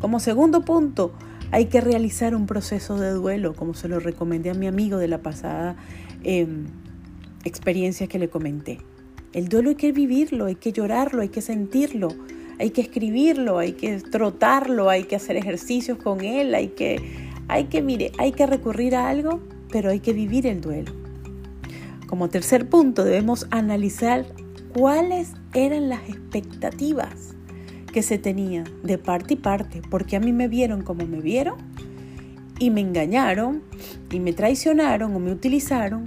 Como 0.00 0.18
segundo 0.18 0.62
punto, 0.62 1.12
hay 1.52 1.66
que 1.66 1.80
realizar 1.80 2.34
un 2.34 2.46
proceso 2.46 2.98
de 2.98 3.10
duelo, 3.10 3.54
como 3.54 3.74
se 3.74 3.88
lo 3.88 4.00
recomendé 4.00 4.50
a 4.50 4.54
mi 4.54 4.66
amigo 4.66 4.98
de 4.98 5.08
la 5.08 5.18
pasada 5.18 5.76
em, 6.22 6.66
experiencia 7.44 8.06
que 8.06 8.18
le 8.18 8.28
comenté. 8.28 8.78
El 9.32 9.48
duelo 9.48 9.70
hay 9.70 9.76
que 9.76 9.92
vivirlo, 9.92 10.46
hay 10.46 10.56
que 10.56 10.72
llorarlo, 10.72 11.22
hay 11.22 11.28
que 11.28 11.40
sentirlo, 11.40 12.08
hay 12.58 12.70
que 12.70 12.80
escribirlo, 12.80 13.58
hay 13.58 13.72
que 13.72 14.00
trotarlo, 14.00 14.90
hay 14.90 15.04
que 15.04 15.16
hacer 15.16 15.36
ejercicios 15.36 15.98
con 15.98 16.20
él, 16.20 16.54
hay 16.54 16.68
que, 16.68 17.00
hay 17.48 17.64
que, 17.64 17.82
mire, 17.82 18.12
hay 18.18 18.32
que 18.32 18.46
recurrir 18.46 18.94
a 18.94 19.08
algo, 19.08 19.40
pero 19.70 19.90
hay 19.90 20.00
que 20.00 20.12
vivir 20.12 20.46
el 20.46 20.60
duelo. 20.60 20.92
Como 22.06 22.28
tercer 22.28 22.68
punto, 22.68 23.04
debemos 23.04 23.46
analizar 23.50 24.26
cuáles 24.72 25.32
eran 25.54 25.88
las 25.88 26.08
expectativas 26.08 27.36
que 27.92 28.02
se 28.02 28.18
tenía 28.18 28.64
de 28.82 28.98
parte 28.98 29.34
y 29.34 29.36
parte, 29.36 29.82
porque 29.90 30.16
a 30.16 30.20
mí 30.20 30.32
me 30.32 30.48
vieron 30.48 30.82
como 30.82 31.06
me 31.06 31.20
vieron 31.20 31.56
y 32.58 32.70
me 32.70 32.80
engañaron 32.80 33.62
y 34.10 34.20
me 34.20 34.32
traicionaron 34.32 35.14
o 35.14 35.18
me 35.18 35.32
utilizaron. 35.32 36.04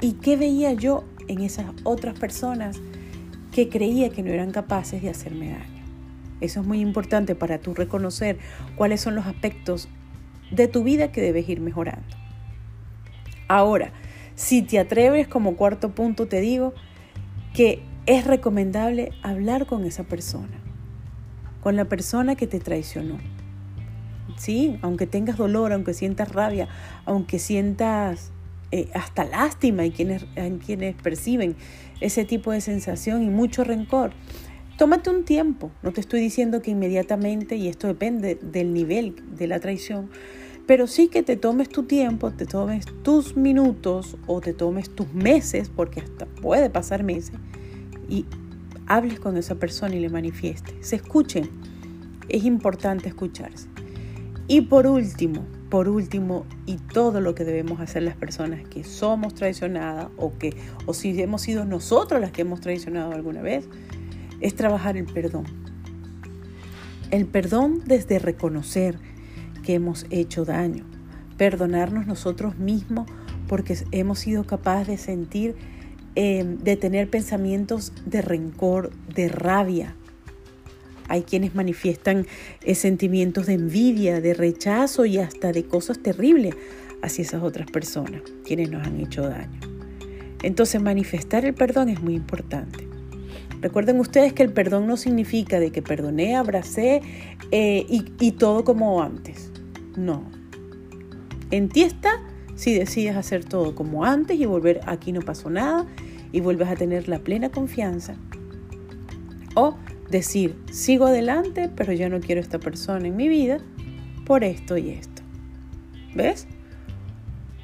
¿Y 0.00 0.14
qué 0.14 0.36
veía 0.36 0.72
yo 0.72 1.04
en 1.28 1.40
esas 1.40 1.66
otras 1.84 2.18
personas 2.18 2.80
que 3.52 3.68
creía 3.68 4.10
que 4.10 4.22
no 4.22 4.30
eran 4.30 4.50
capaces 4.50 5.02
de 5.02 5.10
hacerme 5.10 5.50
daño? 5.50 5.84
Eso 6.40 6.60
es 6.60 6.66
muy 6.66 6.80
importante 6.80 7.34
para 7.34 7.58
tú 7.58 7.74
reconocer 7.74 8.38
cuáles 8.76 9.00
son 9.00 9.14
los 9.14 9.26
aspectos 9.26 9.88
de 10.50 10.68
tu 10.68 10.84
vida 10.84 11.10
que 11.10 11.20
debes 11.20 11.48
ir 11.48 11.60
mejorando. 11.60 12.16
Ahora, 13.48 13.92
si 14.34 14.62
te 14.62 14.78
atreves 14.78 15.26
como 15.26 15.56
cuarto 15.56 15.94
punto, 15.94 16.28
te 16.28 16.40
digo 16.40 16.74
que 17.54 17.82
es 18.06 18.26
recomendable 18.26 19.10
hablar 19.22 19.66
con 19.66 19.84
esa 19.84 20.04
persona, 20.04 20.57
con 21.62 21.76
la 21.76 21.86
persona 21.86 22.34
que 22.34 22.46
te 22.46 22.60
traicionó. 22.60 23.18
Sí, 24.36 24.78
aunque 24.82 25.06
tengas 25.06 25.36
dolor, 25.36 25.72
aunque 25.72 25.94
sientas 25.94 26.32
rabia, 26.32 26.68
aunque 27.04 27.38
sientas 27.38 28.30
eh, 28.70 28.88
hasta 28.94 29.24
lástima 29.24 29.84
en 29.84 29.92
quienes, 29.92 30.26
en 30.36 30.58
quienes 30.58 30.94
perciben 30.94 31.56
ese 32.00 32.24
tipo 32.24 32.52
de 32.52 32.60
sensación 32.60 33.22
y 33.22 33.30
mucho 33.30 33.64
rencor. 33.64 34.12
Tómate 34.76 35.10
un 35.10 35.24
tiempo, 35.24 35.72
no 35.82 35.92
te 35.92 36.00
estoy 36.00 36.20
diciendo 36.20 36.62
que 36.62 36.70
inmediatamente, 36.70 37.56
y 37.56 37.66
esto 37.66 37.88
depende 37.88 38.36
del 38.36 38.72
nivel 38.72 39.16
de 39.36 39.48
la 39.48 39.58
traición, 39.58 40.08
pero 40.68 40.86
sí 40.86 41.08
que 41.08 41.22
te 41.22 41.36
tomes 41.36 41.68
tu 41.68 41.84
tiempo, 41.84 42.30
te 42.30 42.46
tomes 42.46 42.84
tus 43.02 43.36
minutos 43.36 44.16
o 44.26 44.40
te 44.40 44.52
tomes 44.52 44.90
tus 44.90 45.12
meses, 45.14 45.68
porque 45.74 46.00
hasta 46.00 46.26
puede 46.26 46.70
pasar 46.70 47.02
meses, 47.02 47.32
y 48.08 48.26
hables 48.88 49.20
con 49.20 49.36
esa 49.36 49.54
persona 49.54 49.94
y 49.94 50.00
le 50.00 50.08
manifiestes. 50.08 50.74
Se 50.86 50.96
escuchen. 50.96 51.48
Es 52.28 52.44
importante 52.44 53.08
escucharse. 53.08 53.68
Y 54.48 54.62
por 54.62 54.86
último, 54.86 55.46
por 55.70 55.88
último, 55.88 56.46
y 56.66 56.76
todo 56.76 57.20
lo 57.20 57.34
que 57.34 57.44
debemos 57.44 57.80
hacer 57.80 58.02
las 58.02 58.16
personas 58.16 58.66
que 58.66 58.84
somos 58.84 59.34
traicionadas 59.34 60.08
o 60.16 60.36
que 60.38 60.56
o 60.86 60.94
si 60.94 61.20
hemos 61.20 61.42
sido 61.42 61.64
nosotros 61.66 62.20
las 62.20 62.32
que 62.32 62.42
hemos 62.42 62.60
traicionado 62.60 63.12
alguna 63.12 63.42
vez, 63.42 63.68
es 64.40 64.54
trabajar 64.54 64.96
el 64.96 65.04
perdón. 65.04 65.44
El 67.10 67.26
perdón 67.26 67.82
desde 67.86 68.18
reconocer 68.18 68.98
que 69.62 69.74
hemos 69.74 70.06
hecho 70.10 70.44
daño, 70.44 70.86
perdonarnos 71.36 72.06
nosotros 72.06 72.58
mismos 72.58 73.06
porque 73.48 73.76
hemos 73.92 74.18
sido 74.18 74.44
capaces 74.44 74.86
de 74.86 74.96
sentir 74.98 75.56
Em, 76.20 76.58
de 76.58 76.74
tener 76.74 77.08
pensamientos 77.08 77.92
de 78.04 78.22
rencor, 78.22 78.90
de 79.14 79.28
rabia. 79.28 79.94
Hay 81.06 81.22
quienes 81.22 81.54
manifiestan 81.54 82.26
eh, 82.64 82.74
sentimientos 82.74 83.46
de 83.46 83.52
envidia, 83.52 84.20
de 84.20 84.34
rechazo 84.34 85.06
y 85.06 85.18
hasta 85.18 85.52
de 85.52 85.66
cosas 85.66 86.00
terribles 86.00 86.56
hacia 87.02 87.22
esas 87.22 87.44
otras 87.44 87.70
personas, 87.70 88.22
quienes 88.44 88.68
nos 88.68 88.84
han 88.84 88.98
hecho 88.98 89.28
daño. 89.28 89.60
Entonces 90.42 90.82
manifestar 90.82 91.44
el 91.44 91.54
perdón 91.54 91.88
es 91.88 92.02
muy 92.02 92.16
importante. 92.16 92.88
Recuerden 93.60 94.00
ustedes 94.00 94.32
que 94.32 94.42
el 94.42 94.52
perdón 94.52 94.88
no 94.88 94.96
significa 94.96 95.60
de 95.60 95.70
que 95.70 95.82
perdoné, 95.82 96.34
abracé 96.34 97.00
eh, 97.52 97.86
y, 97.88 98.06
y 98.18 98.32
todo 98.32 98.64
como 98.64 99.04
antes. 99.04 99.52
No. 99.96 100.24
En 101.52 101.68
ti 101.68 101.82
está 101.82 102.20
si 102.56 102.74
decides 102.74 103.14
hacer 103.14 103.44
todo 103.44 103.76
como 103.76 104.04
antes 104.04 104.36
y 104.36 104.46
volver 104.46 104.80
aquí 104.84 105.12
no 105.12 105.22
pasó 105.22 105.48
nada 105.48 105.86
y 106.32 106.40
vuelves 106.40 106.68
a 106.68 106.76
tener 106.76 107.08
la 107.08 107.18
plena 107.18 107.50
confianza. 107.50 108.16
O 109.54 109.76
decir, 110.10 110.56
sigo 110.70 111.06
adelante, 111.06 111.70
pero 111.74 111.92
ya 111.92 112.08
no 112.08 112.20
quiero 112.20 112.40
esta 112.40 112.58
persona 112.58 113.06
en 113.06 113.16
mi 113.16 113.28
vida 113.28 113.58
por 114.24 114.44
esto 114.44 114.76
y 114.76 114.90
esto. 114.90 115.22
¿Ves? 116.14 116.46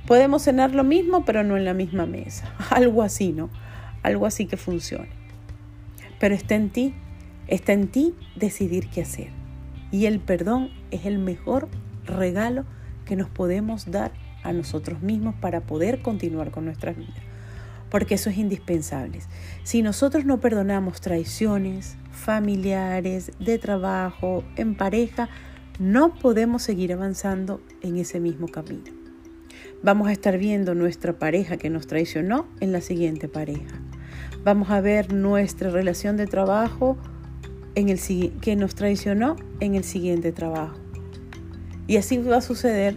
Podemos 0.06 0.42
cenar 0.42 0.74
lo 0.74 0.84
mismo, 0.84 1.24
pero 1.24 1.44
no 1.44 1.56
en 1.56 1.64
la 1.64 1.74
misma 1.74 2.06
mesa. 2.06 2.52
Algo 2.70 3.02
así, 3.02 3.32
¿no? 3.32 3.50
Algo 4.02 4.26
así 4.26 4.46
que 4.46 4.56
funcione. 4.56 5.08
Pero 6.20 6.34
está 6.34 6.54
en 6.54 6.70
ti, 6.70 6.94
está 7.48 7.72
en 7.72 7.88
ti 7.88 8.14
decidir 8.36 8.88
qué 8.88 9.02
hacer. 9.02 9.28
Y 9.90 10.06
el 10.06 10.20
perdón 10.20 10.70
es 10.90 11.06
el 11.06 11.18
mejor 11.18 11.68
regalo 12.04 12.64
que 13.04 13.16
nos 13.16 13.28
podemos 13.28 13.90
dar 13.90 14.12
a 14.42 14.52
nosotros 14.52 15.02
mismos 15.02 15.34
para 15.36 15.60
poder 15.60 16.02
continuar 16.02 16.50
con 16.50 16.64
nuestras 16.64 16.96
vidas. 16.96 17.33
Porque 17.94 18.16
eso 18.16 18.28
es 18.28 18.38
indispensable. 18.38 19.20
Si 19.62 19.80
nosotros 19.80 20.24
no 20.24 20.40
perdonamos 20.40 21.00
traiciones 21.00 21.94
familiares, 22.10 23.30
de 23.38 23.56
trabajo, 23.56 24.42
en 24.56 24.74
pareja, 24.74 25.28
no 25.78 26.12
podemos 26.12 26.64
seguir 26.64 26.92
avanzando 26.92 27.60
en 27.82 27.96
ese 27.98 28.18
mismo 28.18 28.48
camino. 28.48 28.90
Vamos 29.84 30.08
a 30.08 30.12
estar 30.12 30.38
viendo 30.38 30.74
nuestra 30.74 31.20
pareja 31.20 31.56
que 31.56 31.70
nos 31.70 31.86
traicionó 31.86 32.48
en 32.58 32.72
la 32.72 32.80
siguiente 32.80 33.28
pareja. 33.28 33.80
Vamos 34.42 34.70
a 34.70 34.80
ver 34.80 35.12
nuestra 35.12 35.70
relación 35.70 36.16
de 36.16 36.26
trabajo 36.26 36.98
en 37.76 37.90
el, 37.90 38.00
que 38.40 38.56
nos 38.56 38.74
traicionó 38.74 39.36
en 39.60 39.76
el 39.76 39.84
siguiente 39.84 40.32
trabajo. 40.32 40.80
Y 41.86 41.98
así 41.98 42.18
va 42.18 42.38
a 42.38 42.40
suceder 42.40 42.96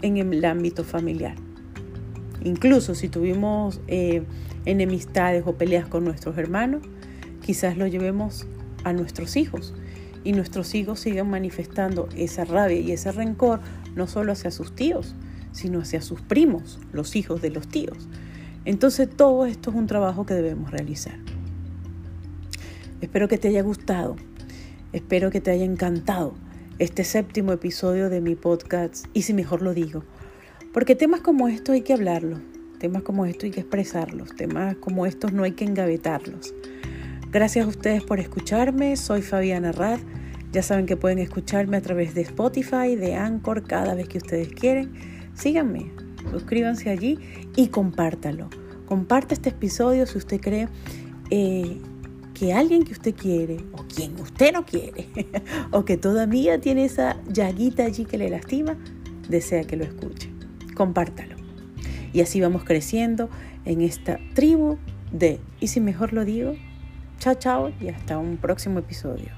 en 0.00 0.16
el 0.16 0.42
ámbito 0.46 0.84
familiar. 0.84 1.36
Incluso 2.44 2.94
si 2.94 3.08
tuvimos 3.08 3.80
eh, 3.88 4.22
enemistades 4.64 5.44
o 5.46 5.54
peleas 5.54 5.88
con 5.88 6.04
nuestros 6.04 6.38
hermanos, 6.38 6.82
quizás 7.44 7.76
lo 7.76 7.86
llevemos 7.86 8.46
a 8.84 8.92
nuestros 8.92 9.36
hijos 9.36 9.74
y 10.24 10.32
nuestros 10.32 10.74
hijos 10.74 11.00
sigan 11.00 11.30
manifestando 11.30 12.08
esa 12.16 12.44
rabia 12.44 12.78
y 12.80 12.92
ese 12.92 13.12
rencor 13.12 13.60
no 13.94 14.06
solo 14.06 14.32
hacia 14.32 14.50
sus 14.50 14.74
tíos, 14.74 15.14
sino 15.52 15.80
hacia 15.80 16.02
sus 16.02 16.20
primos, 16.20 16.78
los 16.92 17.16
hijos 17.16 17.40
de 17.42 17.50
los 17.50 17.68
tíos. 17.68 18.08
Entonces 18.64 19.08
todo 19.08 19.46
esto 19.46 19.70
es 19.70 19.76
un 19.76 19.86
trabajo 19.86 20.26
que 20.26 20.34
debemos 20.34 20.70
realizar. 20.70 21.18
Espero 23.00 23.28
que 23.28 23.38
te 23.38 23.48
haya 23.48 23.62
gustado, 23.62 24.16
espero 24.92 25.30
que 25.30 25.40
te 25.40 25.50
haya 25.50 25.64
encantado 25.64 26.34
este 26.78 27.04
séptimo 27.04 27.52
episodio 27.52 28.08
de 28.08 28.20
mi 28.20 28.34
podcast, 28.36 29.06
y 29.12 29.22
si 29.22 29.34
mejor 29.34 29.62
lo 29.62 29.74
digo, 29.74 30.04
porque 30.78 30.94
temas 30.94 31.22
como 31.22 31.48
estos 31.48 31.72
hay 31.74 31.80
que 31.80 31.92
hablarlos, 31.92 32.38
temas 32.78 33.02
como 33.02 33.26
estos 33.26 33.42
hay 33.46 33.50
que 33.50 33.58
expresarlos, 33.62 34.36
temas 34.36 34.76
como 34.76 35.06
estos 35.06 35.32
no 35.32 35.42
hay 35.42 35.50
que 35.50 35.64
engavetarlos. 35.64 36.54
Gracias 37.32 37.66
a 37.66 37.68
ustedes 37.68 38.04
por 38.04 38.20
escucharme, 38.20 38.96
soy 38.96 39.22
Fabiana 39.22 39.72
Rad, 39.72 39.98
ya 40.52 40.62
saben 40.62 40.86
que 40.86 40.96
pueden 40.96 41.18
escucharme 41.18 41.78
a 41.78 41.80
través 41.80 42.14
de 42.14 42.20
Spotify, 42.20 42.94
de 42.94 43.16
Anchor, 43.16 43.64
cada 43.64 43.96
vez 43.96 44.06
que 44.06 44.18
ustedes 44.18 44.50
quieren. 44.50 44.92
Síganme, 45.34 45.90
suscríbanse 46.30 46.90
allí 46.90 47.18
y 47.56 47.66
compártalo. 47.70 48.48
Comparte 48.86 49.34
este 49.34 49.48
episodio 49.48 50.06
si 50.06 50.18
usted 50.18 50.40
cree 50.40 50.68
eh, 51.30 51.80
que 52.34 52.52
alguien 52.52 52.84
que 52.84 52.92
usted 52.92 53.16
quiere 53.16 53.56
o 53.72 53.84
quien 53.92 54.14
usted 54.20 54.52
no 54.52 54.64
quiere 54.64 55.08
o 55.72 55.84
que 55.84 55.96
todavía 55.96 56.60
tiene 56.60 56.84
esa 56.84 57.20
llaguita 57.26 57.82
allí 57.82 58.04
que 58.04 58.16
le 58.16 58.30
lastima, 58.30 58.76
desea 59.28 59.64
que 59.64 59.76
lo 59.76 59.82
escuche. 59.82 60.37
Compártalo. 60.78 61.34
Y 62.12 62.20
así 62.20 62.40
vamos 62.40 62.62
creciendo 62.62 63.28
en 63.64 63.80
esta 63.80 64.20
tribu 64.34 64.78
de, 65.10 65.40
y 65.58 65.66
si 65.66 65.80
mejor 65.80 66.12
lo 66.12 66.24
digo, 66.24 66.54
chao 67.18 67.34
chao 67.34 67.72
y 67.80 67.88
hasta 67.88 68.16
un 68.16 68.36
próximo 68.36 68.78
episodio. 68.78 69.37